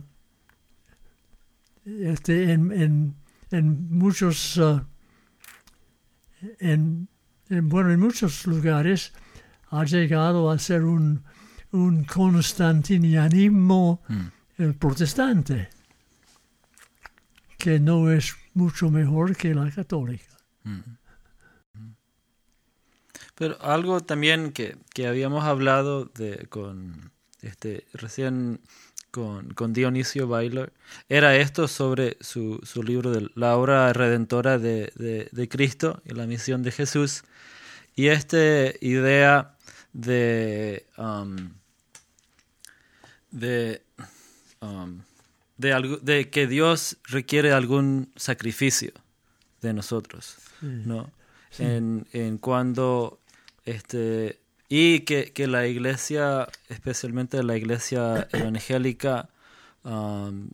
este, 1.84 2.52
en, 2.52 2.72
en, 2.72 3.14
en 3.50 3.88
muchos 3.90 4.58
ah, 4.58 4.86
en, 6.60 7.08
en, 7.50 7.68
bueno 7.68 7.90
en 7.90 8.00
muchos 8.00 8.46
lugares 8.46 9.12
ha 9.70 9.84
llegado 9.84 10.50
a 10.50 10.58
ser 10.58 10.84
un, 10.84 11.24
un 11.72 12.04
constantinianismo 12.04 14.02
eh, 14.58 14.72
protestante, 14.78 15.68
que 17.58 17.80
no 17.80 18.10
es 18.10 18.36
mucho 18.54 18.90
mejor 18.90 19.36
que 19.36 19.54
la 19.54 19.70
católica. 19.70 20.36
Pero 23.34 23.60
algo 23.62 24.00
también 24.00 24.52
que, 24.52 24.76
que 24.94 25.06
habíamos 25.06 25.44
hablado 25.44 26.04
de, 26.04 26.46
con 26.48 27.10
este 27.42 27.86
recién 27.92 28.60
con, 29.10 29.52
con 29.54 29.72
Dionisio 29.72 30.28
Bailer 30.28 30.72
era 31.08 31.36
esto 31.36 31.68
sobre 31.68 32.16
su, 32.20 32.60
su 32.62 32.82
libro 32.82 33.10
de 33.10 33.30
la 33.34 33.56
obra 33.56 33.92
redentora 33.92 34.58
de, 34.58 34.92
de, 34.96 35.28
de 35.30 35.48
Cristo 35.48 36.02
y 36.04 36.14
la 36.14 36.26
misión 36.26 36.62
de 36.62 36.72
Jesús 36.72 37.24
y 37.96 38.08
esta 38.08 38.36
idea 38.80 39.56
de 39.92 40.86
um, 40.96 41.54
de, 43.30 43.82
um, 44.64 45.00
de, 45.56 45.72
algo, 45.72 45.96
de 45.98 46.30
que 46.30 46.46
Dios 46.46 46.96
requiere 47.04 47.52
algún 47.52 48.10
sacrificio 48.16 48.92
de 49.60 49.72
nosotros, 49.72 50.36
¿no? 50.60 51.10
En, 51.58 52.06
en 52.12 52.38
cuando 52.38 53.20
este 53.64 54.40
y 54.68 55.00
que, 55.00 55.32
que, 55.32 55.46
la 55.46 55.66
iglesia, 55.66 56.48
especialmente 56.68 57.42
la 57.42 57.56
iglesia 57.56 58.26
evangélica, 58.32 59.28
um, 59.84 60.48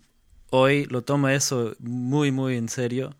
hoy 0.51 0.85
lo 0.87 1.03
toma 1.03 1.33
eso 1.33 1.75
muy, 1.79 2.31
muy 2.31 2.57
en 2.57 2.69
serio, 2.69 3.17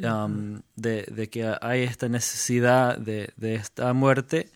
um, 0.00 0.60
de, 0.76 1.02
de, 1.10 1.28
que 1.28 1.56
hay 1.60 1.82
esta 1.82 2.08
necesidad 2.08 2.98
de, 2.98 3.32
de, 3.36 3.54
esta 3.56 3.92
muerte 3.94 4.50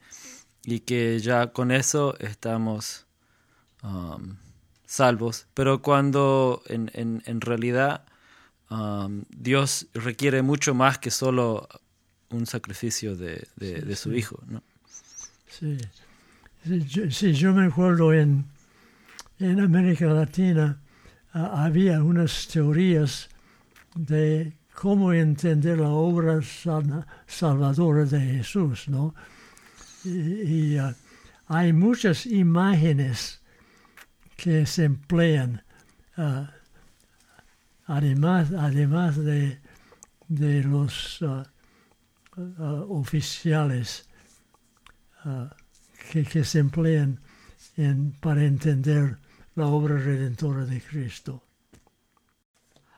y 0.63 0.81
que 0.81 1.19
ya 1.19 1.49
con 1.49 1.73
eso 1.73 2.17
estamos 2.21 3.07
um, 3.83 4.37
salvos. 4.87 5.47
Pero 5.55 5.83
cuando 5.83 6.62
en, 6.66 6.90
en, 6.95 7.23
en 7.26 7.40
realidad 7.40 8.05
Dios 9.28 9.87
requiere 9.95 10.43
mucho 10.43 10.75
más 10.75 10.99
que 10.99 11.11
solo 11.11 11.69
un 12.31 12.47
sacrificio 12.47 13.16
de, 13.16 13.47
de, 13.57 13.83
de 13.83 13.97
su 13.97 14.12
Hijo, 14.12 14.43
¿no? 14.49 14.62
Sí. 15.49 15.78
Sí, 17.11 17.33
yo, 17.33 17.52
me 17.55 17.66
acuerdo 17.66 18.12
en, 18.12 18.45
en 19.38 19.61
América 19.61 20.07
Latina 20.07 20.81
uh, 21.33 21.38
había 21.38 22.02
unas 22.02 22.49
teorías 22.49 23.28
de 23.95 24.52
cómo 24.75 25.12
entender 25.12 25.78
la 25.78 25.90
obra 25.90 26.43
sal, 26.43 27.07
salvadora 27.28 28.05
de 28.05 28.21
Jesús, 28.21 28.88
¿no? 28.88 29.14
Y, 30.05 30.73
y 30.73 30.81
uh, 30.81 30.93
hay 31.47 31.73
muchas 31.73 32.26
imágenes 32.26 33.40
que 34.37 34.66
se 34.66 34.85
emplean, 34.85 35.64
uh, 36.16 36.47
además, 37.87 38.52
además 38.52 39.16
de, 39.16 39.61
de 40.28 40.62
los 40.62 41.23
oficiales 42.88 44.07
Uh, 45.26 45.49
que, 46.12 46.23
que, 46.23 46.45
se 46.45 46.61
emplean 46.61 47.21
para 48.21 48.45
entender 48.45 49.19
la 49.57 49.66
obra 49.66 49.97
redentora 49.97 50.64
de 50.64 50.81
Cristo. 50.81 51.43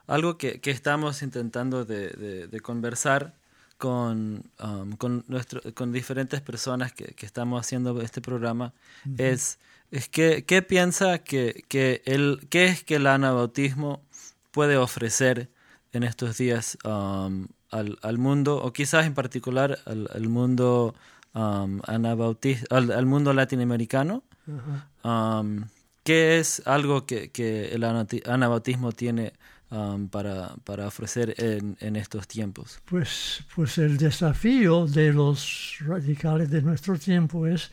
Algo 0.05 0.37
que, 0.37 0.61
que 0.61 0.69
estamos 0.69 1.23
intentando 1.23 1.85
de, 1.85 2.47
de 2.47 2.59
conversar 2.59 3.38
con, 3.79 4.43
um, 4.61 4.91
con, 4.97 5.23
nuestro, 5.29 5.61
con 5.73 5.93
diferentes 5.93 6.41
personas 6.41 6.91
que, 6.91 7.05
que 7.15 7.25
estamos 7.25 7.61
haciendo 7.61 8.01
este 8.01 8.21
programa 8.21 8.73
uh 9.05 9.09
-huh. 9.09 9.21
es, 9.21 9.57
es 9.89 10.09
que, 10.09 10.43
qué 10.43 10.61
piensa 10.61 11.19
que, 11.19 11.63
que 11.69 12.01
el, 12.05 12.45
qué 12.49 12.65
es 12.65 12.83
que 12.83 12.97
el 12.97 13.07
anabautismo 13.07 14.03
puede 14.51 14.75
ofrecer 14.75 15.49
en 15.93 16.03
estos 16.03 16.37
días 16.37 16.77
um, 16.83 17.47
al, 17.71 17.97
al, 18.01 18.17
mundo, 18.17 18.61
o 18.61 18.73
quizás 18.73 19.05
en 19.05 19.13
particular 19.13 19.79
al, 19.85 20.09
al 20.13 20.27
mundo 20.27 20.93
um, 21.33 21.79
al, 21.85 22.91
al, 22.91 23.05
mundo 23.05 23.31
latinoamericano, 23.31 24.23
uh 24.45 24.51
-huh. 24.51 25.39
um, 25.39 25.69
¿qué 26.03 26.37
es 26.39 26.61
algo 26.67 27.05
que, 27.05 27.31
que 27.31 27.69
el 27.73 27.83
anabautismo 28.25 28.91
tiene 28.91 29.31
um, 29.71 30.07
para, 30.07 30.55
para, 30.63 30.87
ofrecer 30.87 31.35
en, 31.37 31.77
en, 31.79 31.95
estos 31.95 32.27
tiempos? 32.27 32.79
Pues, 32.85 33.43
pues 33.55 33.77
el 33.77 33.97
desafío 33.97 34.85
de 34.85 35.13
los 35.13 35.77
radicales 35.79 36.49
de 36.49 36.61
nuestro 36.61 36.97
tiempo 36.97 37.47
es 37.47 37.71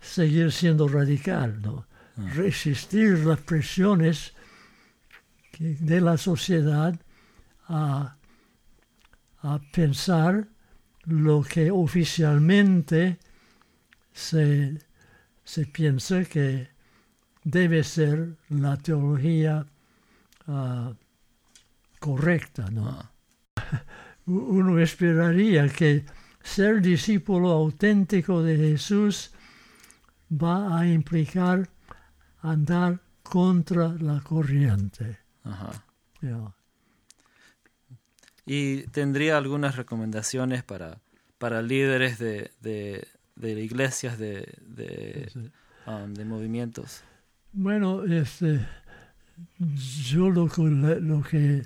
seguir 0.00 0.52
siendo 0.52 0.88
radical, 0.88 1.60
¿no? 1.62 1.86
-huh. 2.16 2.32
resistir 2.34 3.18
las 3.26 3.40
presiones 3.40 4.32
de 5.58 6.00
la 6.00 6.16
sociedad 6.16 6.98
a, 7.68 8.16
a 9.42 9.60
pensar 9.72 10.48
lo 11.04 11.42
que 11.42 11.70
oficialmente 11.70 13.18
se, 14.12 14.78
se 15.44 15.66
piensa 15.66 16.24
que 16.24 16.68
debe 17.44 17.84
ser 17.84 18.36
la 18.48 18.76
teología 18.76 19.66
uh, 20.48 20.94
correcta, 21.98 22.70
¿no? 22.70 22.88
Ah. 22.88 23.12
Uno 24.26 24.78
esperaría 24.80 25.68
que 25.68 26.04
ser 26.42 26.80
discípulo 26.80 27.50
auténtico 27.50 28.42
de 28.42 28.56
Jesús 28.56 29.30
va 30.30 30.78
a 30.78 30.86
implicar 30.86 31.68
andar 32.40 33.00
contra 33.22 33.88
la 33.88 34.20
corriente. 34.20 35.18
Ajá. 35.44 35.84
Yeah. 36.20 36.54
¿Y 38.46 38.82
tendría 38.88 39.36
algunas 39.36 39.76
recomendaciones 39.76 40.62
para, 40.62 41.00
para 41.38 41.62
líderes 41.62 42.18
de, 42.18 42.52
de, 42.60 43.06
de 43.34 43.60
iglesias, 43.60 44.18
de, 44.18 44.54
de, 44.62 45.28
sí. 45.32 45.50
um, 45.86 46.14
de, 46.14 46.24
movimientos? 46.24 47.02
Bueno, 47.52 48.04
este, 48.04 48.66
yo 49.58 50.30
lo, 50.30 50.46
lo 50.46 51.22
que 51.22 51.64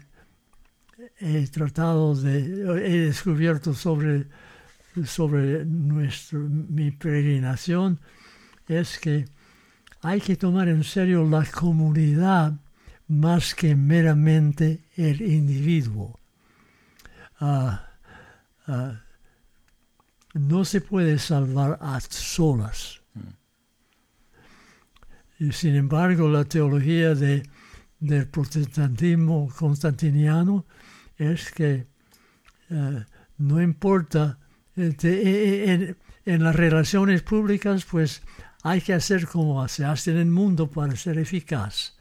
he 1.19 1.47
tratado 1.49 2.15
de, 2.15 2.39
he 2.87 3.07
descubierto 3.07 3.75
sobre, 3.75 4.27
sobre 5.05 5.65
nuestro, 5.65 6.41
mi 6.41 6.91
peregrinación 6.91 7.99
es 8.69 8.99
que 8.99 9.27
hay 10.03 10.21
que 10.21 10.37
tomar 10.37 10.69
en 10.69 10.85
serio 10.85 11.29
la 11.29 11.45
comunidad 11.45 12.55
más 13.09 13.55
que 13.55 13.75
meramente 13.75 14.85
el 14.97 15.21
individuo. 15.21 16.19
Uh, 17.41 17.73
uh, 18.69 18.95
no 20.35 20.65
se 20.65 20.81
puede 20.81 21.19
salvar 21.19 21.79
a 21.81 22.01
solas. 22.01 23.01
Mm. 23.15 25.45
Y 25.45 25.53
sin 25.53 25.75
embargo, 25.75 26.29
la 26.29 26.45
teología 26.45 27.15
de, 27.15 27.43
del 28.01 28.27
protestantismo 28.27 29.49
constantiniano 29.57 30.67
es 31.17 31.51
que 31.53 31.87
uh, 32.71 33.01
no 33.39 33.63
importa, 33.63 34.39
este, 34.75 35.73
en, 35.73 35.97
en, 36.25 36.43
las 36.43 36.57
relaciones 36.57 37.23
públicas, 37.23 37.85
pues 37.85 38.23
hay 38.63 38.81
que 38.81 38.95
hacer 38.95 39.27
como 39.27 39.67
se 39.69 39.85
hace 39.85 40.11
en 40.11 40.19
el 40.19 40.27
mundo 40.27 40.71
para 40.71 40.97
ser 40.97 41.19
eficaz. 41.19 41.97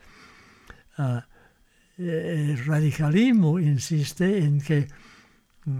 el 1.97 2.65
radicalismo 2.65 3.59
insiste 3.59 4.39
en 4.39 4.62
que 4.62 4.88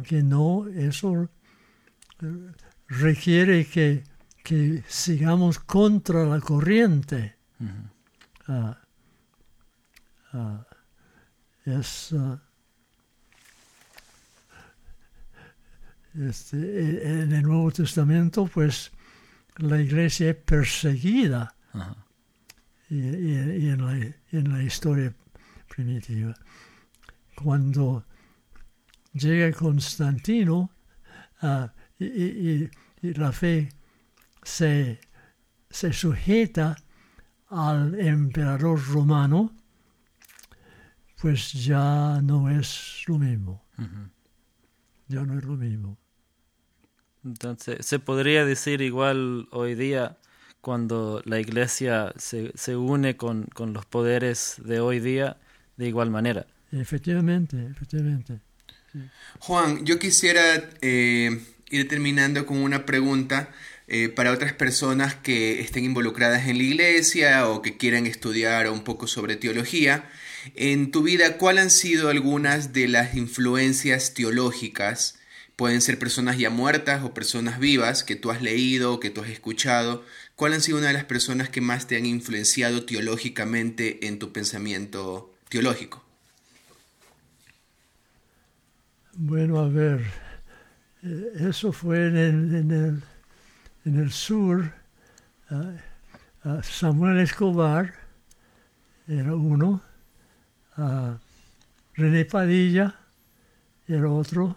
que 0.04 0.24
no, 0.24 0.68
eso 0.68 1.30
requiere 2.88 3.66
que, 3.66 4.04
que 4.44 4.84
sigamos 4.88 5.60
contra 5.60 6.26
la 6.26 6.40
corriente. 6.40 7.36
Uh 7.60 7.66
-huh. 8.48 8.72
uh, 8.72 8.76
uh, 10.34 10.64
es, 11.66 12.14
este, 16.16 17.22
en 17.22 17.32
el 17.32 17.44
Nuevo 17.44 17.72
Testamento, 17.72 18.46
pues 18.48 18.92
la 19.58 19.82
iglesia 19.82 20.32
es 20.32 20.36
perseguida 20.38 21.56
y, 22.90 22.96
y, 22.96 23.32
y 23.32 23.70
en, 23.70 23.86
la, 23.86 24.16
en 24.32 24.54
la 24.54 24.64
historia 24.64 25.14
primitiva. 25.68 26.34
Cuando 27.36 28.06
llega 29.14 29.56
Constantino 29.56 30.72
uh, 31.42 31.68
y, 32.00 32.06
y, 32.06 32.72
y, 33.02 33.14
la 33.14 33.32
fe 33.32 33.70
se, 34.44 35.00
se, 35.70 35.94
sujeta 35.94 36.76
al 37.50 38.00
emperador 38.00 38.82
romano, 38.88 39.59
pues 41.22 41.54
ya 41.54 42.20
no 42.22 42.50
es 42.50 43.04
lo 43.08 43.18
mismo. 43.18 43.66
Uh 43.78 43.82
-huh. 43.82 44.10
Ya 45.08 45.24
no 45.24 45.38
es 45.38 45.44
lo 45.44 45.56
mismo. 45.58 45.98
Entonces, 47.26 47.86
se 47.86 48.00
podría 48.00 48.46
decir 48.46 48.82
igual 48.82 49.48
hoy 49.52 49.76
día 49.76 50.18
cuando 50.62 51.22
la 51.26 51.40
iglesia 51.40 52.14
se, 52.18 52.52
se 52.56 52.76
une 52.76 53.18
con, 53.18 53.46
con, 53.54 53.74
los 53.74 53.86
poderes 53.86 54.56
de 54.64 54.80
hoy 54.80 55.00
día 55.00 55.38
de 55.78 55.88
igual 55.88 56.10
manera. 56.10 56.46
Efectivamente, 56.72 57.58
efectivamente. 57.72 58.40
Juan, 59.40 59.86
yo 59.86 60.00
quisiera 60.00 60.70
eh, 60.82 61.42
ir 61.70 61.88
terminando 61.88 62.46
con 62.46 62.58
una 62.58 62.86
pregunta 62.86 63.50
eh, 63.88 64.10
para 64.10 64.32
otras 64.32 64.54
personas 64.54 65.16
que 65.16 65.62
estén 65.62 65.86
involucradas 65.86 66.48
en 66.48 66.58
la 66.58 66.64
iglesia 66.64 67.48
o 67.48 67.62
que 67.62 67.78
quieran 67.78 68.06
estudiar 68.06 68.70
un 68.70 68.84
poco 68.84 69.08
sobre 69.08 69.36
teología. 69.36 70.10
En 70.56 70.92
tu 70.92 71.04
vida, 71.04 71.38
¿cuáles 71.38 71.64
han 71.64 71.70
sido 71.70 72.10
algunas 72.10 72.74
de 72.74 72.88
las 72.88 73.16
influencias 73.16 74.14
teológicas? 74.14 75.20
Pueden 75.56 75.82
ser 75.82 76.00
personas 76.00 76.38
ya 76.38 76.50
muertas 76.50 77.04
o 77.04 77.14
personas 77.14 77.60
vivas 77.60 78.04
que 78.04 78.16
tú 78.16 78.32
has 78.32 78.42
leído 78.42 78.94
o 78.94 79.00
que 79.00 79.10
tú 79.10 79.22
has 79.22 79.30
escuchado. 79.30 80.06
¿Cuál 80.36 80.54
han 80.54 80.62
sido 80.62 80.78
una 80.78 80.88
de 80.88 80.94
las 80.94 81.04
personas 81.04 81.50
que 81.50 81.60
más 81.60 81.86
te 81.86 81.98
han 81.98 82.06
influenciado 82.06 82.86
teológicamente 82.86 84.08
en 84.08 84.20
tu 84.20 84.32
pensamiento 84.32 85.34
teológico? 85.50 86.02
Bueno, 89.14 89.60
a 89.60 89.68
ver, 89.68 90.06
eh, 91.04 91.34
eso 91.50 91.74
fue 91.74 92.08
en 92.08 92.16
el, 92.16 93.04
en 93.84 94.00
el, 94.00 94.12
sur. 94.14 94.72
Samuel 96.64 97.20
Escobar 97.20 97.96
era 99.10 99.36
uno, 99.36 99.82
uh, 100.80 101.18
René 101.96 102.26
Padilla 102.26 102.96
era 103.88 104.10
otro. 104.10 104.56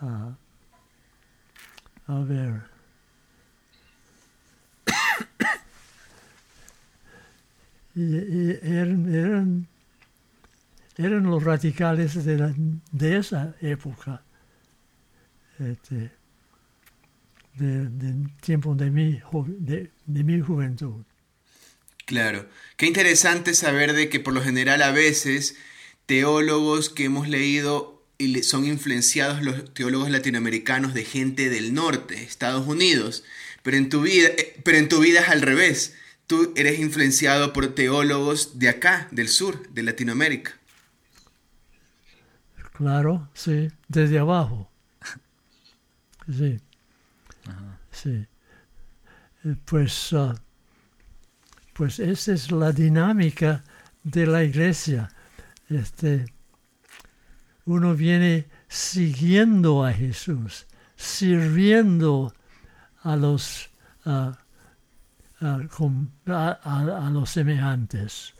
Uh, 0.00 0.34
a 2.08 2.20
ver. 2.24 2.62
y, 7.94 8.02
y 8.02 8.58
eran, 8.62 9.14
eran 9.14 9.68
eran 10.96 11.24
los 11.24 11.42
radicales 11.42 12.24
de, 12.24 12.38
la, 12.38 12.54
de 12.92 13.16
esa 13.18 13.54
época, 13.60 14.22
este, 15.58 16.10
del 17.54 17.98
de 17.98 18.30
tiempo 18.40 18.74
de 18.74 18.90
mi, 18.90 19.20
de, 19.58 19.90
de 20.06 20.24
mi 20.24 20.40
juventud. 20.40 21.04
Claro, 22.06 22.48
qué 22.76 22.86
interesante 22.86 23.52
saber 23.52 23.92
de 23.92 24.08
que 24.08 24.20
por 24.20 24.32
lo 24.32 24.40
general 24.40 24.80
a 24.82 24.92
veces 24.92 25.56
teólogos 26.06 26.88
que 26.88 27.04
hemos 27.04 27.28
leído 27.28 28.00
y 28.16 28.42
son 28.44 28.64
influenciados 28.64 29.42
los 29.42 29.74
teólogos 29.74 30.08
latinoamericanos 30.08 30.94
de 30.94 31.04
gente 31.04 31.50
del 31.50 31.74
norte, 31.74 32.22
Estados 32.22 32.66
Unidos, 32.66 33.24
pero 33.64 33.76
en 33.76 33.88
tu 33.88 34.02
vida, 34.02 34.28
eh, 34.28 34.60
pero 34.64 34.78
en 34.78 34.88
tu 34.88 35.00
vida 35.00 35.20
es 35.20 35.28
al 35.28 35.42
revés. 35.42 35.96
Tú 36.28 36.52
eres 36.56 36.78
influenciado 36.78 37.52
por 37.52 37.74
teólogos 37.74 38.58
de 38.60 38.68
acá, 38.68 39.08
del 39.10 39.28
sur, 39.28 39.68
de 39.70 39.82
Latinoamérica. 39.82 40.56
Claro, 42.72 43.28
sí, 43.34 43.68
desde 43.88 44.18
abajo. 44.20 44.70
Sí. 46.32 46.60
Ajá. 47.46 47.80
Sí. 47.90 48.26
Pues, 49.64 50.12
uh, 50.12 50.34
pues 51.76 51.98
esa 51.98 52.32
es 52.32 52.50
la 52.50 52.72
dinámica 52.72 53.62
de 54.02 54.26
la 54.26 54.42
iglesia. 54.42 55.10
Este, 55.68 56.26
uno 57.64 57.94
viene 57.94 58.46
siguiendo 58.68 59.84
a 59.84 59.92
Jesús, 59.92 60.66
sirviendo 60.96 62.32
a 63.02 63.16
los, 63.16 63.70
uh, 64.04 64.32
uh, 65.40 66.06
a, 66.26 66.60
a, 66.62 67.06
a, 67.06 67.10
los 67.10 67.30
semejantes 67.30 68.34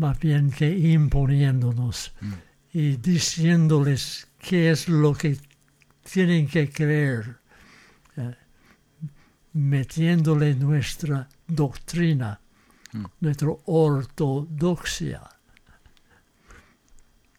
más 0.00 0.18
bien 0.18 0.50
que 0.50 0.70
imponiéndonos 0.70 2.12
mm. 2.20 2.32
y 2.72 2.96
diciéndoles 2.96 4.28
qué 4.38 4.70
es 4.70 4.88
lo 4.88 5.14
que 5.14 5.36
tienen 6.10 6.48
que 6.48 6.70
creer, 6.70 7.36
metiéndole 9.52 10.54
nuestra 10.54 11.28
doctrina, 11.46 12.40
mm. 12.92 13.04
nuestra 13.20 13.48
ortodoxia. 13.66 15.22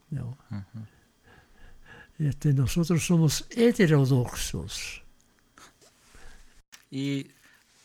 ¿no? 0.09 0.37
Uh 0.51 0.55
-huh. 0.55 0.87
este, 2.19 2.53
nosotros 2.53 3.05
somos 3.05 3.45
heterodoxos. 3.49 5.03
Y 6.89 7.27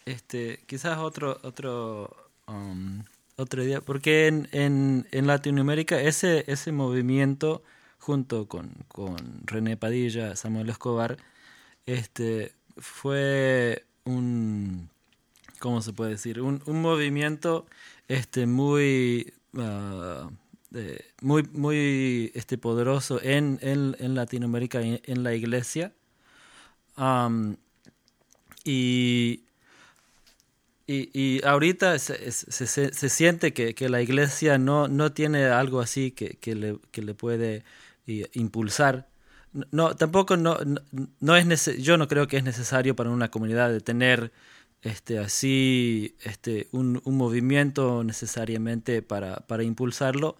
este, 0.04 0.64
quizás 0.66 0.98
otro, 0.98 1.38
otro 1.42 2.30
um, 2.48 3.04
otro 3.36 3.62
día, 3.62 3.80
porque 3.80 4.26
en, 4.26 4.48
en, 4.52 5.06
en, 5.12 5.26
Latinoamérica 5.26 6.00
ese, 6.00 6.44
ese 6.48 6.72
movimiento, 6.72 7.62
junto 7.98 8.48
con, 8.48 8.70
con 8.88 9.16
René 9.44 9.76
Padilla, 9.76 10.34
Samuel 10.36 10.70
Escobar, 10.70 11.18
este, 11.84 12.52
fue 12.78 13.84
un, 14.06 14.88
¿cómo 15.58 15.82
se 15.82 15.92
puede 15.92 16.12
decir? 16.12 16.40
Un, 16.40 16.62
un 16.66 16.80
movimiento 16.80 17.66
este, 18.08 18.46
muy, 18.46 19.32
uh, 19.52 20.30
eh, 20.74 21.04
muy, 21.20 21.42
muy 21.52 22.32
este, 22.34 22.56
poderoso 22.56 23.20
en, 23.22 23.58
en, 23.62 23.94
en 23.98 24.14
Latinoamérica, 24.14 24.80
en, 24.80 25.00
en, 25.04 25.22
la 25.22 25.34
iglesia. 25.34 25.92
Y 28.64 29.42
y, 30.86 31.10
y 31.12 31.44
ahorita 31.44 31.98
se, 31.98 32.30
se, 32.30 32.66
se 32.92 33.08
siente 33.08 33.52
que, 33.52 33.74
que, 33.74 33.88
la 33.88 34.02
iglesia 34.02 34.56
no, 34.56 34.86
no 34.86 35.12
tiene 35.12 35.46
algo 35.46 35.80
así 35.80 36.12
que, 36.12 36.36
que, 36.36 36.54
le, 36.54 36.78
que 36.92 37.02
le 37.02 37.12
puede 37.14 37.64
impulsar. 38.34 39.08
No, 39.70 39.96
tampoco 39.96 40.36
no, 40.36 40.58
no, 41.20 41.36
es 41.36 41.76
yo 41.82 41.96
no 41.96 42.08
creo 42.08 42.26
que 42.26 42.36
es 42.36 42.44
necesario 42.44 42.94
para 42.94 43.10
una 43.10 43.30
comunidad 43.30 43.70
de 43.70 43.80
tener 43.80 44.32
este 44.82 45.18
así 45.18 46.14
este 46.22 46.68
un, 46.72 47.00
un 47.04 47.16
movimiento 47.16 48.04
necesariamente 48.04 49.02
para, 49.02 49.36
para 49.46 49.62
impulsarlo, 49.62 50.36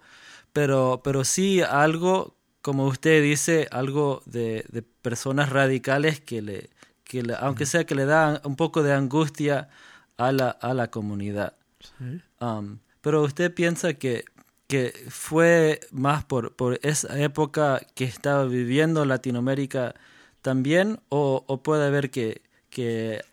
pero, 0.53 1.01
pero 1.03 1.23
sí 1.23 1.61
algo, 1.61 2.35
como 2.61 2.85
usted 2.87 3.23
dice, 3.23 3.67
algo 3.71 4.21
de, 4.25 4.65
de 4.69 4.81
personas 4.81 5.49
radicales 5.49 6.19
que 6.21 6.41
le, 6.41 6.69
que 7.03 7.23
le, 7.23 7.35
aunque 7.35 7.65
sea 7.65 7.85
que 7.85 7.95
le 7.95 8.05
dan 8.05 8.39
un 8.43 8.55
poco 8.55 8.83
de 8.83 8.93
angustia 8.93 9.69
a 10.17 10.31
la, 10.31 10.49
a 10.49 10.73
la 10.73 10.89
comunidad. 10.89 11.53
Sí. 11.79 12.21
Um, 12.39 12.79
pero 13.01 13.23
usted 13.23 13.53
piensa 13.53 13.93
que, 13.93 14.25
que 14.67 14.93
fue 15.09 15.79
más 15.91 16.25
por, 16.25 16.55
por 16.55 16.79
esa 16.83 17.17
época 17.19 17.81
que 17.95 18.03
estaba 18.03 18.45
viviendo 18.45 19.05
Latinoamérica 19.05 19.95
también 20.41 20.99
o, 21.09 21.43
o 21.47 21.63
puede 21.63 21.87
haber 21.87 22.11
que, 22.11 22.41
que 22.69 23.23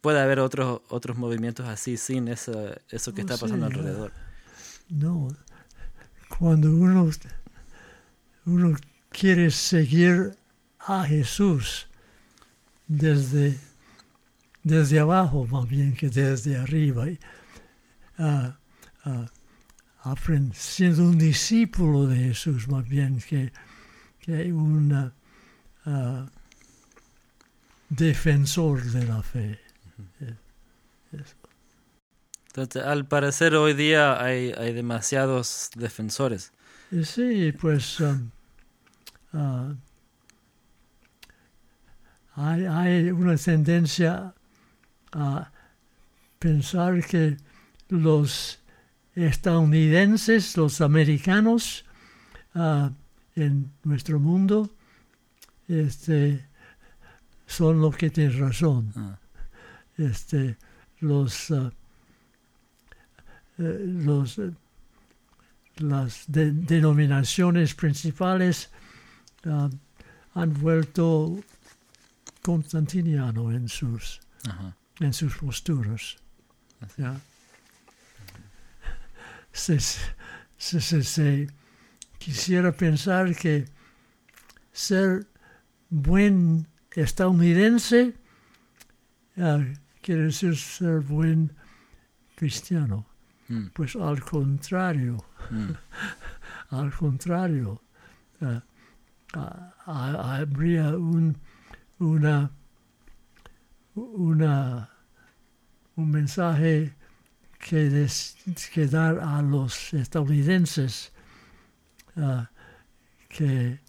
puede 0.00 0.20
haber 0.20 0.38
otros 0.38 0.80
otros 0.88 1.16
movimientos 1.16 1.66
así 1.66 1.96
sin 1.96 2.28
eso, 2.28 2.72
eso 2.88 3.12
que 3.12 3.22
está 3.22 3.36
pasando 3.36 3.68
sé, 3.68 3.74
alrededor. 3.74 4.12
No, 4.88 5.28
cuando 6.38 6.70
uno, 6.70 7.10
uno 8.46 8.76
quiere 9.10 9.50
seguir 9.50 10.36
a 10.78 11.04
Jesús 11.04 11.88
desde 12.86 13.58
desde 14.62 15.00
abajo 15.00 15.46
más 15.46 15.68
bien 15.68 15.94
que 15.94 16.08
desde 16.08 16.56
arriba. 16.56 17.06
Uh, 18.18 18.52
uh, 19.08 19.26
siendo 20.54 21.04
un 21.04 21.18
discípulo 21.18 22.06
de 22.06 22.16
Jesús 22.16 22.68
más 22.68 22.88
bien 22.88 23.20
que, 23.20 23.52
que 24.20 24.52
un 24.52 25.12
uh, 25.86 26.26
defensor 27.88 28.82
de 28.84 29.04
la 29.04 29.22
fe. 29.22 29.60
Entonces, 32.48 32.82
al 32.82 33.06
parecer 33.06 33.54
hoy 33.54 33.74
día 33.74 34.22
hay, 34.22 34.52
hay 34.56 34.72
demasiados 34.72 35.70
defensores. 35.74 36.52
Sí, 37.02 37.52
pues 37.52 38.00
um, 38.00 38.30
hay, 42.34 42.64
hay 42.64 43.10
una 43.10 43.36
tendencia 43.36 44.32
a 45.12 45.50
pensar 46.38 47.04
que 47.04 47.36
los 47.88 48.60
estadounidenses, 49.16 50.56
los 50.56 50.80
americanos 50.80 51.84
uh, 52.54 52.90
en 53.34 53.72
nuestro 53.82 54.20
mundo, 54.20 54.70
este, 55.68 56.46
son 57.46 57.80
los 57.80 57.96
que 57.96 58.10
tienen 58.10 58.38
razón. 58.38 58.92
Ah. 58.94 59.18
Este, 59.96 60.56
los, 61.00 61.50
uh, 61.50 61.70
eh, 63.58 63.84
los 63.86 64.38
las 65.76 66.24
de, 66.26 66.52
denominaciones 66.52 67.74
principales 67.74 68.70
uh, 69.44 69.68
han 70.34 70.54
vuelto 70.54 71.38
constantiniano 72.42 73.50
en 73.50 73.68
sus 73.68 74.20
en 75.00 75.12
sus 75.12 75.36
posturas. 75.36 76.16
¿ya? 76.96 77.20
Se, 79.56 79.80
se, 79.80 80.80
se, 80.80 81.02
se, 81.02 81.48
quisiera 82.18 82.72
pensar 82.72 83.34
que 83.34 83.64
ser 84.72 85.26
buen 85.88 86.66
estadounidense 86.94 88.14
uh, 89.36 89.64
quiere 90.02 90.24
decir 90.24 90.56
ser 90.56 91.00
buen 91.00 91.52
cristiano. 92.36 93.06
Mm. 93.48 93.68
Pues 93.72 93.96
al 93.96 94.20
contrario, 94.20 95.24
Mm. 95.50 95.72
al 96.70 96.92
contrario, 96.92 97.80
uh, 98.40 98.60
uh, 99.36 99.72
habría 99.86 100.96
un, 100.96 101.36
una, 101.98 102.50
una, 103.94 104.90
un 105.96 106.10
mensaje 106.10 106.95
que, 107.68 107.90
des, 107.90 108.36
que 108.72 108.86
dar 108.86 109.18
a 109.18 109.42
los 109.42 109.92
estadounidenses 109.94 111.12
uh, 112.16 112.44
que 113.28 113.80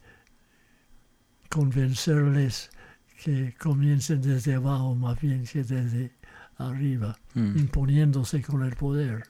convencerles 1.49 2.69
que 3.23 3.53
comiencen 3.57 4.21
desde 4.21 4.55
abajo 4.55 4.95
más 4.95 5.19
bien 5.19 5.45
que 5.45 5.63
desde 5.63 6.11
arriba, 6.57 7.19
Mm. 7.35 7.57
imponiéndose 7.57 8.41
con 8.41 8.63
el 8.63 8.75
poder. 8.75 9.23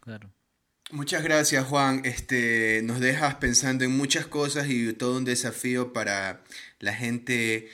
Claro. 0.00 0.30
Muchas 0.90 1.22
gracias 1.22 1.66
Juan, 1.66 2.00
este, 2.04 2.80
nos 2.82 2.98
dejas 2.98 3.34
pensando 3.34 3.84
en 3.84 3.94
muchas 3.94 4.26
cosas 4.26 4.68
y 4.70 4.94
todo 4.94 5.18
un 5.18 5.26
desafío 5.26 5.92
para 5.92 6.42
la 6.80 6.94
gente 6.94 7.68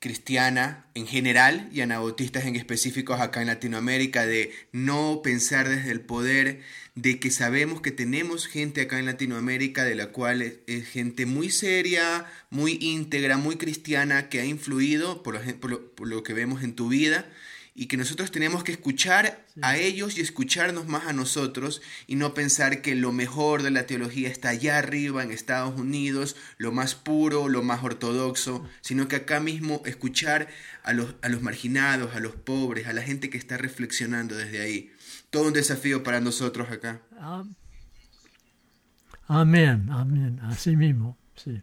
cristiana 0.00 0.86
en 0.94 1.06
general 1.06 1.68
y 1.72 1.82
anabautistas 1.82 2.46
en 2.46 2.56
específicos 2.56 3.20
acá 3.20 3.42
en 3.42 3.46
Latinoamérica 3.48 4.26
de 4.26 4.50
no 4.72 5.20
pensar 5.22 5.68
desde 5.68 5.90
el 5.92 6.00
poder, 6.00 6.62
de 6.94 7.20
que 7.20 7.30
sabemos 7.30 7.80
que 7.82 7.90
tenemos 7.92 8.46
gente 8.46 8.80
acá 8.80 8.98
en 8.98 9.06
Latinoamérica 9.06 9.84
de 9.84 9.94
la 9.94 10.06
cual 10.08 10.42
es, 10.42 10.88
gente 10.88 11.26
muy 11.26 11.50
seria, 11.50 12.26
muy 12.48 12.78
íntegra, 12.80 13.36
muy 13.36 13.56
cristiana 13.56 14.28
que 14.30 14.40
ha 14.40 14.44
influido 14.46 15.22
por 15.22 15.34
lo, 15.34 15.60
por 15.60 15.70
lo- 15.70 15.94
por 15.94 16.08
lo 16.08 16.22
que 16.22 16.32
vemos 16.32 16.62
en 16.64 16.74
tu 16.74 16.88
vida 16.88 17.26
y 17.74 17.86
que 17.86 17.96
nosotros 17.96 18.30
tenemos 18.30 18.64
que 18.64 18.72
escuchar 18.72 19.46
a 19.62 19.76
ellos 19.76 20.18
y 20.18 20.20
escucharnos 20.20 20.86
más 20.86 21.06
a 21.06 21.12
nosotros 21.12 21.80
y 22.06 22.16
no 22.16 22.34
pensar 22.34 22.82
que 22.82 22.94
lo 22.94 23.12
mejor 23.12 23.62
de 23.62 23.70
la 23.70 23.86
teología 23.86 24.28
está 24.28 24.48
allá 24.50 24.78
arriba 24.78 25.22
en 25.22 25.30
Estados 25.30 25.78
Unidos, 25.80 26.36
lo 26.58 26.72
más 26.72 26.94
puro, 26.94 27.48
lo 27.48 27.62
más 27.62 27.82
ortodoxo, 27.84 28.68
sino 28.80 29.08
que 29.08 29.16
acá 29.16 29.40
mismo 29.40 29.82
escuchar 29.84 30.48
a 30.82 30.92
los, 30.92 31.14
a 31.22 31.28
los 31.28 31.42
marginados, 31.42 32.14
a 32.14 32.20
los 32.20 32.34
pobres, 32.34 32.86
a 32.88 32.92
la 32.92 33.02
gente 33.02 33.30
que 33.30 33.38
está 33.38 33.56
reflexionando 33.56 34.34
desde 34.36 34.60
ahí. 34.60 34.92
Todo 35.30 35.46
un 35.46 35.52
desafío 35.52 36.02
para 36.02 36.20
nosotros 36.20 36.70
acá. 36.70 37.00
Am- 37.18 37.54
Amén, 39.28 39.88
amén, 39.90 40.40
así 40.42 40.74
mismo, 40.76 41.16
sí. 41.36 41.62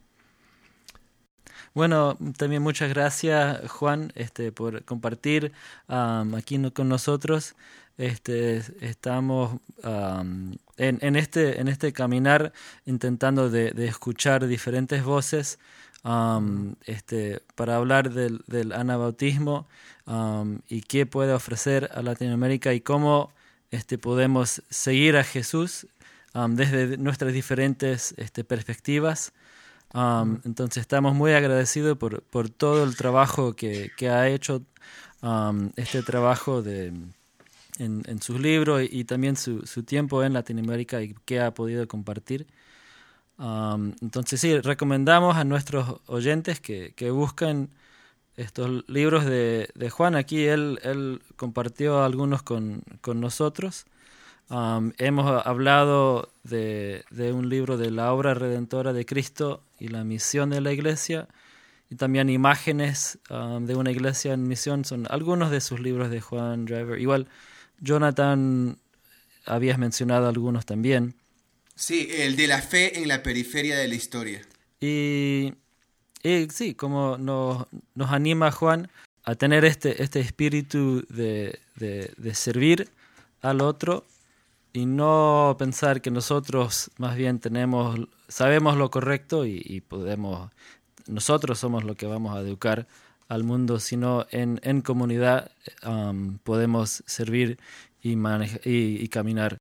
Bueno, 1.77 2.17
también 2.37 2.63
muchas 2.63 2.89
gracias 2.89 3.69
Juan 3.69 4.11
este, 4.15 4.51
por 4.51 4.83
compartir 4.83 5.51
am, 5.87 6.33
aquí 6.33 6.59
con 6.71 6.89
nosotros. 6.89 7.53
Este, 7.99 8.63
estamos 8.81 9.59
am, 9.83 10.55
en, 10.77 10.97
en 11.01 11.15
este, 11.15 11.61
en 11.61 11.67
este 11.67 11.93
caminar 11.93 12.51
intentando 12.87 13.51
de, 13.51 13.71
escuchar 13.85 14.47
diferentes 14.47 15.03
voces 15.03 15.59
am, 16.01 16.77
este, 16.85 17.43
para 17.53 17.75
hablar 17.75 18.09
del, 18.09 18.41
del 18.47 18.71
anabautismo 18.71 19.67
y 20.69 20.81
qué 20.81 21.05
puede 21.05 21.31
ofrecer 21.31 21.91
a 21.93 22.01
Latinoamérica 22.01 22.73
y 22.73 22.81
cómo 22.81 23.31
este, 23.69 23.99
podemos 23.99 24.63
seguir 24.71 25.15
a 25.15 25.23
Jesús 25.23 25.85
desde 26.49 26.97
nuestras 26.97 27.33
diferentes 27.33 28.15
este, 28.17 28.43
perspectivas. 28.43 29.31
Um, 29.93 30.39
entonces 30.43 30.81
estamos 30.81 31.15
muy 31.15 31.31
agradecidos 31.31 31.97
por, 31.97 32.21
por 32.21 32.49
todo 32.49 32.83
el 32.83 32.95
trabajo 32.97 33.55
que, 33.55 33.89
que 33.95 34.09
ha 34.09 34.27
hecho 34.27 34.61
um, 35.21 35.71
este 35.77 36.03
trabajo 36.03 36.61
de, 36.61 36.87
en, 37.79 38.03
en 38.05 38.21
sus 38.21 38.39
libros 38.39 38.83
y, 38.83 38.89
y 38.99 39.03
también 39.05 39.37
su, 39.37 39.65
su 39.65 39.83
tiempo 39.83 40.23
en 40.23 40.33
Latinoamérica 40.33 41.01
y 41.01 41.15
que 41.25 41.39
ha 41.39 41.53
podido 41.53 41.87
compartir. 41.87 42.47
Um, 43.37 43.93
entonces 44.01 44.41
sí, 44.41 44.59
recomendamos 44.59 45.37
a 45.37 45.45
nuestros 45.45 46.01
oyentes 46.07 46.59
que, 46.59 46.93
que 46.95 47.11
busquen 47.11 47.69
estos 48.35 48.83
libros 48.89 49.25
de, 49.25 49.69
de 49.73 49.89
Juan. 49.89 50.15
Aquí 50.15 50.45
él, 50.45 50.79
él 50.83 51.21
compartió 51.37 52.03
algunos 52.03 52.43
con, 52.43 52.83
con 53.01 53.21
nosotros. 53.21 53.85
Um, 54.49 54.91
hemos 54.97 55.45
hablado 55.45 56.29
de, 56.43 57.03
de 57.09 57.31
un 57.31 57.47
libro 57.47 57.77
de 57.77 57.89
la 57.89 58.11
obra 58.13 58.33
redentora 58.33 58.91
de 58.91 59.05
Cristo 59.05 59.61
y 59.79 59.87
la 59.89 60.03
misión 60.03 60.49
de 60.49 60.61
la 60.61 60.71
iglesia, 60.71 61.27
y 61.89 61.95
también 61.95 62.29
imágenes 62.29 63.19
um, 63.29 63.65
de 63.65 63.75
una 63.75 63.91
iglesia 63.91 64.33
en 64.33 64.47
misión, 64.47 64.83
son 64.85 65.07
algunos 65.09 65.51
de 65.51 65.61
sus 65.61 65.79
libros 65.79 66.09
de 66.09 66.19
Juan 66.19 66.65
Driver. 66.65 66.99
Igual, 66.99 67.27
Jonathan, 67.79 68.77
habías 69.45 69.77
mencionado 69.77 70.27
algunos 70.27 70.65
también. 70.65 71.15
Sí, 71.75 72.09
el 72.11 72.35
de 72.35 72.47
la 72.47 72.61
fe 72.61 72.99
en 72.99 73.07
la 73.07 73.23
periferia 73.23 73.77
de 73.77 73.87
la 73.87 73.95
historia. 73.95 74.41
Y, 74.81 75.53
y 76.23 76.47
sí, 76.49 76.73
como 76.73 77.17
nos, 77.17 77.67
nos 77.95 78.11
anima 78.11 78.51
Juan 78.51 78.89
a 79.23 79.35
tener 79.35 79.63
este, 79.63 80.01
este 80.03 80.19
espíritu 80.19 81.05
de, 81.09 81.59
de, 81.75 82.11
de 82.17 82.35
servir 82.35 82.89
al 83.41 83.61
otro 83.61 84.05
y 84.79 84.85
no 84.85 85.55
pensar 85.57 86.01
que 86.01 86.11
nosotros 86.11 86.91
más 86.97 87.15
bien 87.15 87.39
tenemos, 87.39 87.99
sabemos 88.27 88.77
lo 88.77 88.89
correcto 88.91 89.45
y, 89.45 89.61
y 89.65 89.81
podemos, 89.81 90.51
nosotros 91.07 91.57
somos 91.59 91.83
lo 91.83 91.95
que 91.95 92.05
vamos 92.05 92.35
a 92.35 92.41
educar 92.41 92.85
al 93.27 93.43
mundo, 93.43 93.79
sino 93.79 94.25
en, 94.31 94.59
en 94.63 94.81
comunidad 94.81 95.49
um, 95.85 96.37
podemos 96.49 97.03
servir 97.07 97.57
y, 98.03 98.15
maneja- 98.15 98.59
y, 98.63 99.03
y 99.03 99.07
caminar 99.07 99.57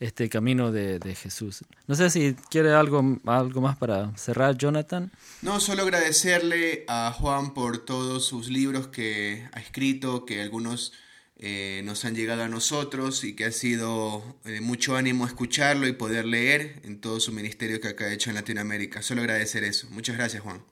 este 0.00 0.28
camino 0.28 0.72
de, 0.72 0.98
de 0.98 1.14
Jesús. 1.14 1.64
No 1.86 1.94
sé 1.94 2.10
si 2.10 2.34
quiere 2.50 2.72
algo, 2.74 3.18
algo 3.24 3.60
más 3.60 3.76
para 3.78 4.14
cerrar, 4.16 4.56
Jonathan. 4.58 5.10
No, 5.42 5.60
solo 5.60 5.82
agradecerle 5.84 6.84
a 6.88 7.12
Juan 7.18 7.54
por 7.54 7.78
todos 7.78 8.26
sus 8.26 8.48
libros 8.48 8.88
que 8.88 9.48
ha 9.52 9.60
escrito, 9.60 10.26
que 10.26 10.42
algunos 10.42 10.92
eh, 11.38 11.82
nos 11.84 12.04
han 12.04 12.14
llegado 12.14 12.42
a 12.42 12.48
nosotros 12.48 13.22
y 13.24 13.36
que 13.36 13.44
ha 13.44 13.52
sido 13.52 14.36
de 14.44 14.60
mucho 14.62 14.96
ánimo 14.96 15.26
escucharlo 15.26 15.86
y 15.86 15.92
poder 15.92 16.24
leer 16.24 16.80
en 16.84 16.98
todo 17.00 17.20
su 17.20 17.30
ministerio 17.32 17.80
que 17.80 17.88
acá 17.88 18.06
ha 18.06 18.12
hecho 18.12 18.30
en 18.30 18.36
Latinoamérica. 18.36 19.02
Solo 19.02 19.20
agradecer 19.20 19.62
eso. 19.62 19.86
Muchas 19.90 20.16
gracias, 20.16 20.42
Juan. 20.42 20.62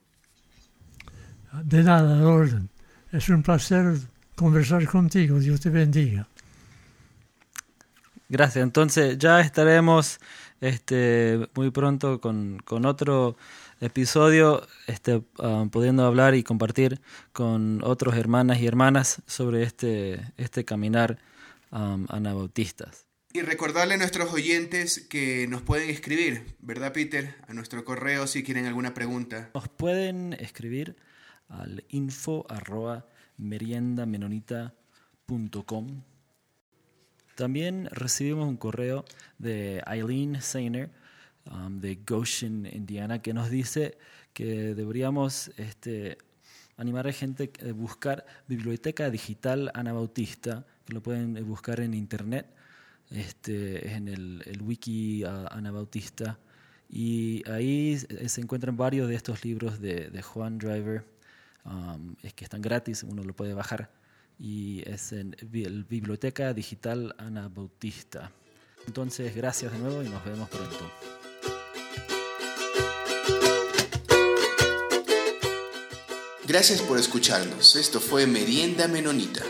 De 1.65 1.83
nada, 1.83 2.17
de 2.19 2.25
orden. 2.25 2.71
Es 3.13 3.29
un 3.29 3.43
placer 3.43 3.99
conversar 4.35 4.87
contigo. 4.87 5.39
Dios 5.39 5.61
te 5.61 5.69
bendiga. 5.69 6.27
Gracias. 8.29 8.63
Entonces 8.63 9.19
ya 9.19 9.41
estaremos 9.41 10.19
este, 10.61 11.47
muy 11.55 11.71
pronto 11.71 12.21
con, 12.21 12.59
con 12.65 12.87
otro 12.87 13.37
episodio, 13.81 14.67
este, 14.87 15.23
ah, 15.39 15.67
pudiendo 15.71 16.05
hablar 16.05 16.35
y 16.35 16.43
compartir 16.43 17.01
con 17.33 17.83
otros 17.85 18.17
hermanas 18.17 18.61
y 18.61 18.67
hermanas 18.67 19.23
sobre 19.27 19.63
este, 19.63 20.21
este 20.37 20.65
caminar 20.65 21.19
um, 21.71 22.07
anabautistas. 22.09 23.07
Y 23.33 23.43
recordarle 23.43 23.95
a 23.95 23.97
nuestros 23.97 24.33
oyentes 24.33 25.07
que 25.09 25.47
nos 25.49 25.63
pueden 25.63 25.91
escribir, 25.91 26.55
¿verdad, 26.61 26.93
Peter? 26.93 27.35
A 27.49 27.53
nuestro 27.53 27.85
correo 27.85 28.29
si 28.29 28.45
quieren 28.45 28.67
alguna 28.67 28.95
pregunta. 28.95 29.51
Nos 29.55 29.69
pueden 29.69 30.35
escribir 30.35 30.97
al 31.49 31.85
info 31.89 32.47
arroba 32.49 33.07
meriendamenonita.com. 33.37 36.03
También 37.35 37.89
recibimos 37.91 38.49
un 38.49 38.57
correo 38.57 39.05
de 39.39 39.83
Eileen 39.87 40.41
Sainer 40.41 40.91
um, 41.51 41.81
de 41.81 41.99
Goshen, 42.07 42.67
Indiana, 42.67 43.21
que 43.21 43.35
nos 43.35 43.51
dice 43.51 43.99
que 44.33 44.75
deberíamos 44.75 45.51
este, 45.57 46.19
animar 46.77 47.07
a 47.07 47.13
gente 47.13 47.53
a 47.69 47.73
buscar 47.73 48.25
biblioteca 48.49 49.11
digital 49.11 49.71
anabautista, 49.75 50.67
que 50.85 50.93
lo 50.93 51.03
pueden 51.03 51.35
buscar 51.47 51.81
en 51.81 51.95
internet, 51.95 52.47
este, 53.11 53.95
en 53.95 54.09
el, 54.09 54.43
el 54.47 54.63
wiki 54.63 55.25
uh, 55.25 55.47
anabautista. 55.51 56.39
Y 56.89 57.43
ahí 57.49 57.99
se 57.99 58.41
encuentran 58.41 58.77
varios 58.77 59.09
de 59.09 59.15
estos 59.15 59.45
libros 59.45 59.81
de, 59.81 60.11
de 60.11 60.23
Juan 60.23 60.59
Driver, 60.59 61.05
um, 61.65 62.15
es 62.23 62.35
que 62.35 62.45
están 62.45 62.63
gratis, 62.63 63.03
uno 63.03 63.25
lo 63.25 63.35
puede 63.35 63.55
bajar. 63.55 63.91
Y 64.39 64.83
es 64.89 65.13
en 65.13 65.37
el 65.39 65.85
Biblioteca 65.85 66.53
Digital 66.53 67.15
Anabautista. 67.19 68.33
Entonces, 68.87 69.35
gracias 69.35 69.73
de 69.73 69.79
nuevo 69.79 70.03
y 70.03 70.09
nos 70.09 70.25
vemos 70.25 70.49
pronto. 70.49 70.91
Gracias 76.47 76.83
por 76.83 76.99
escucharnos. 76.99 77.75
Esto 77.75 78.01
fue 78.01 78.27
Merienda 78.27 78.87
Menonita. 78.87 79.43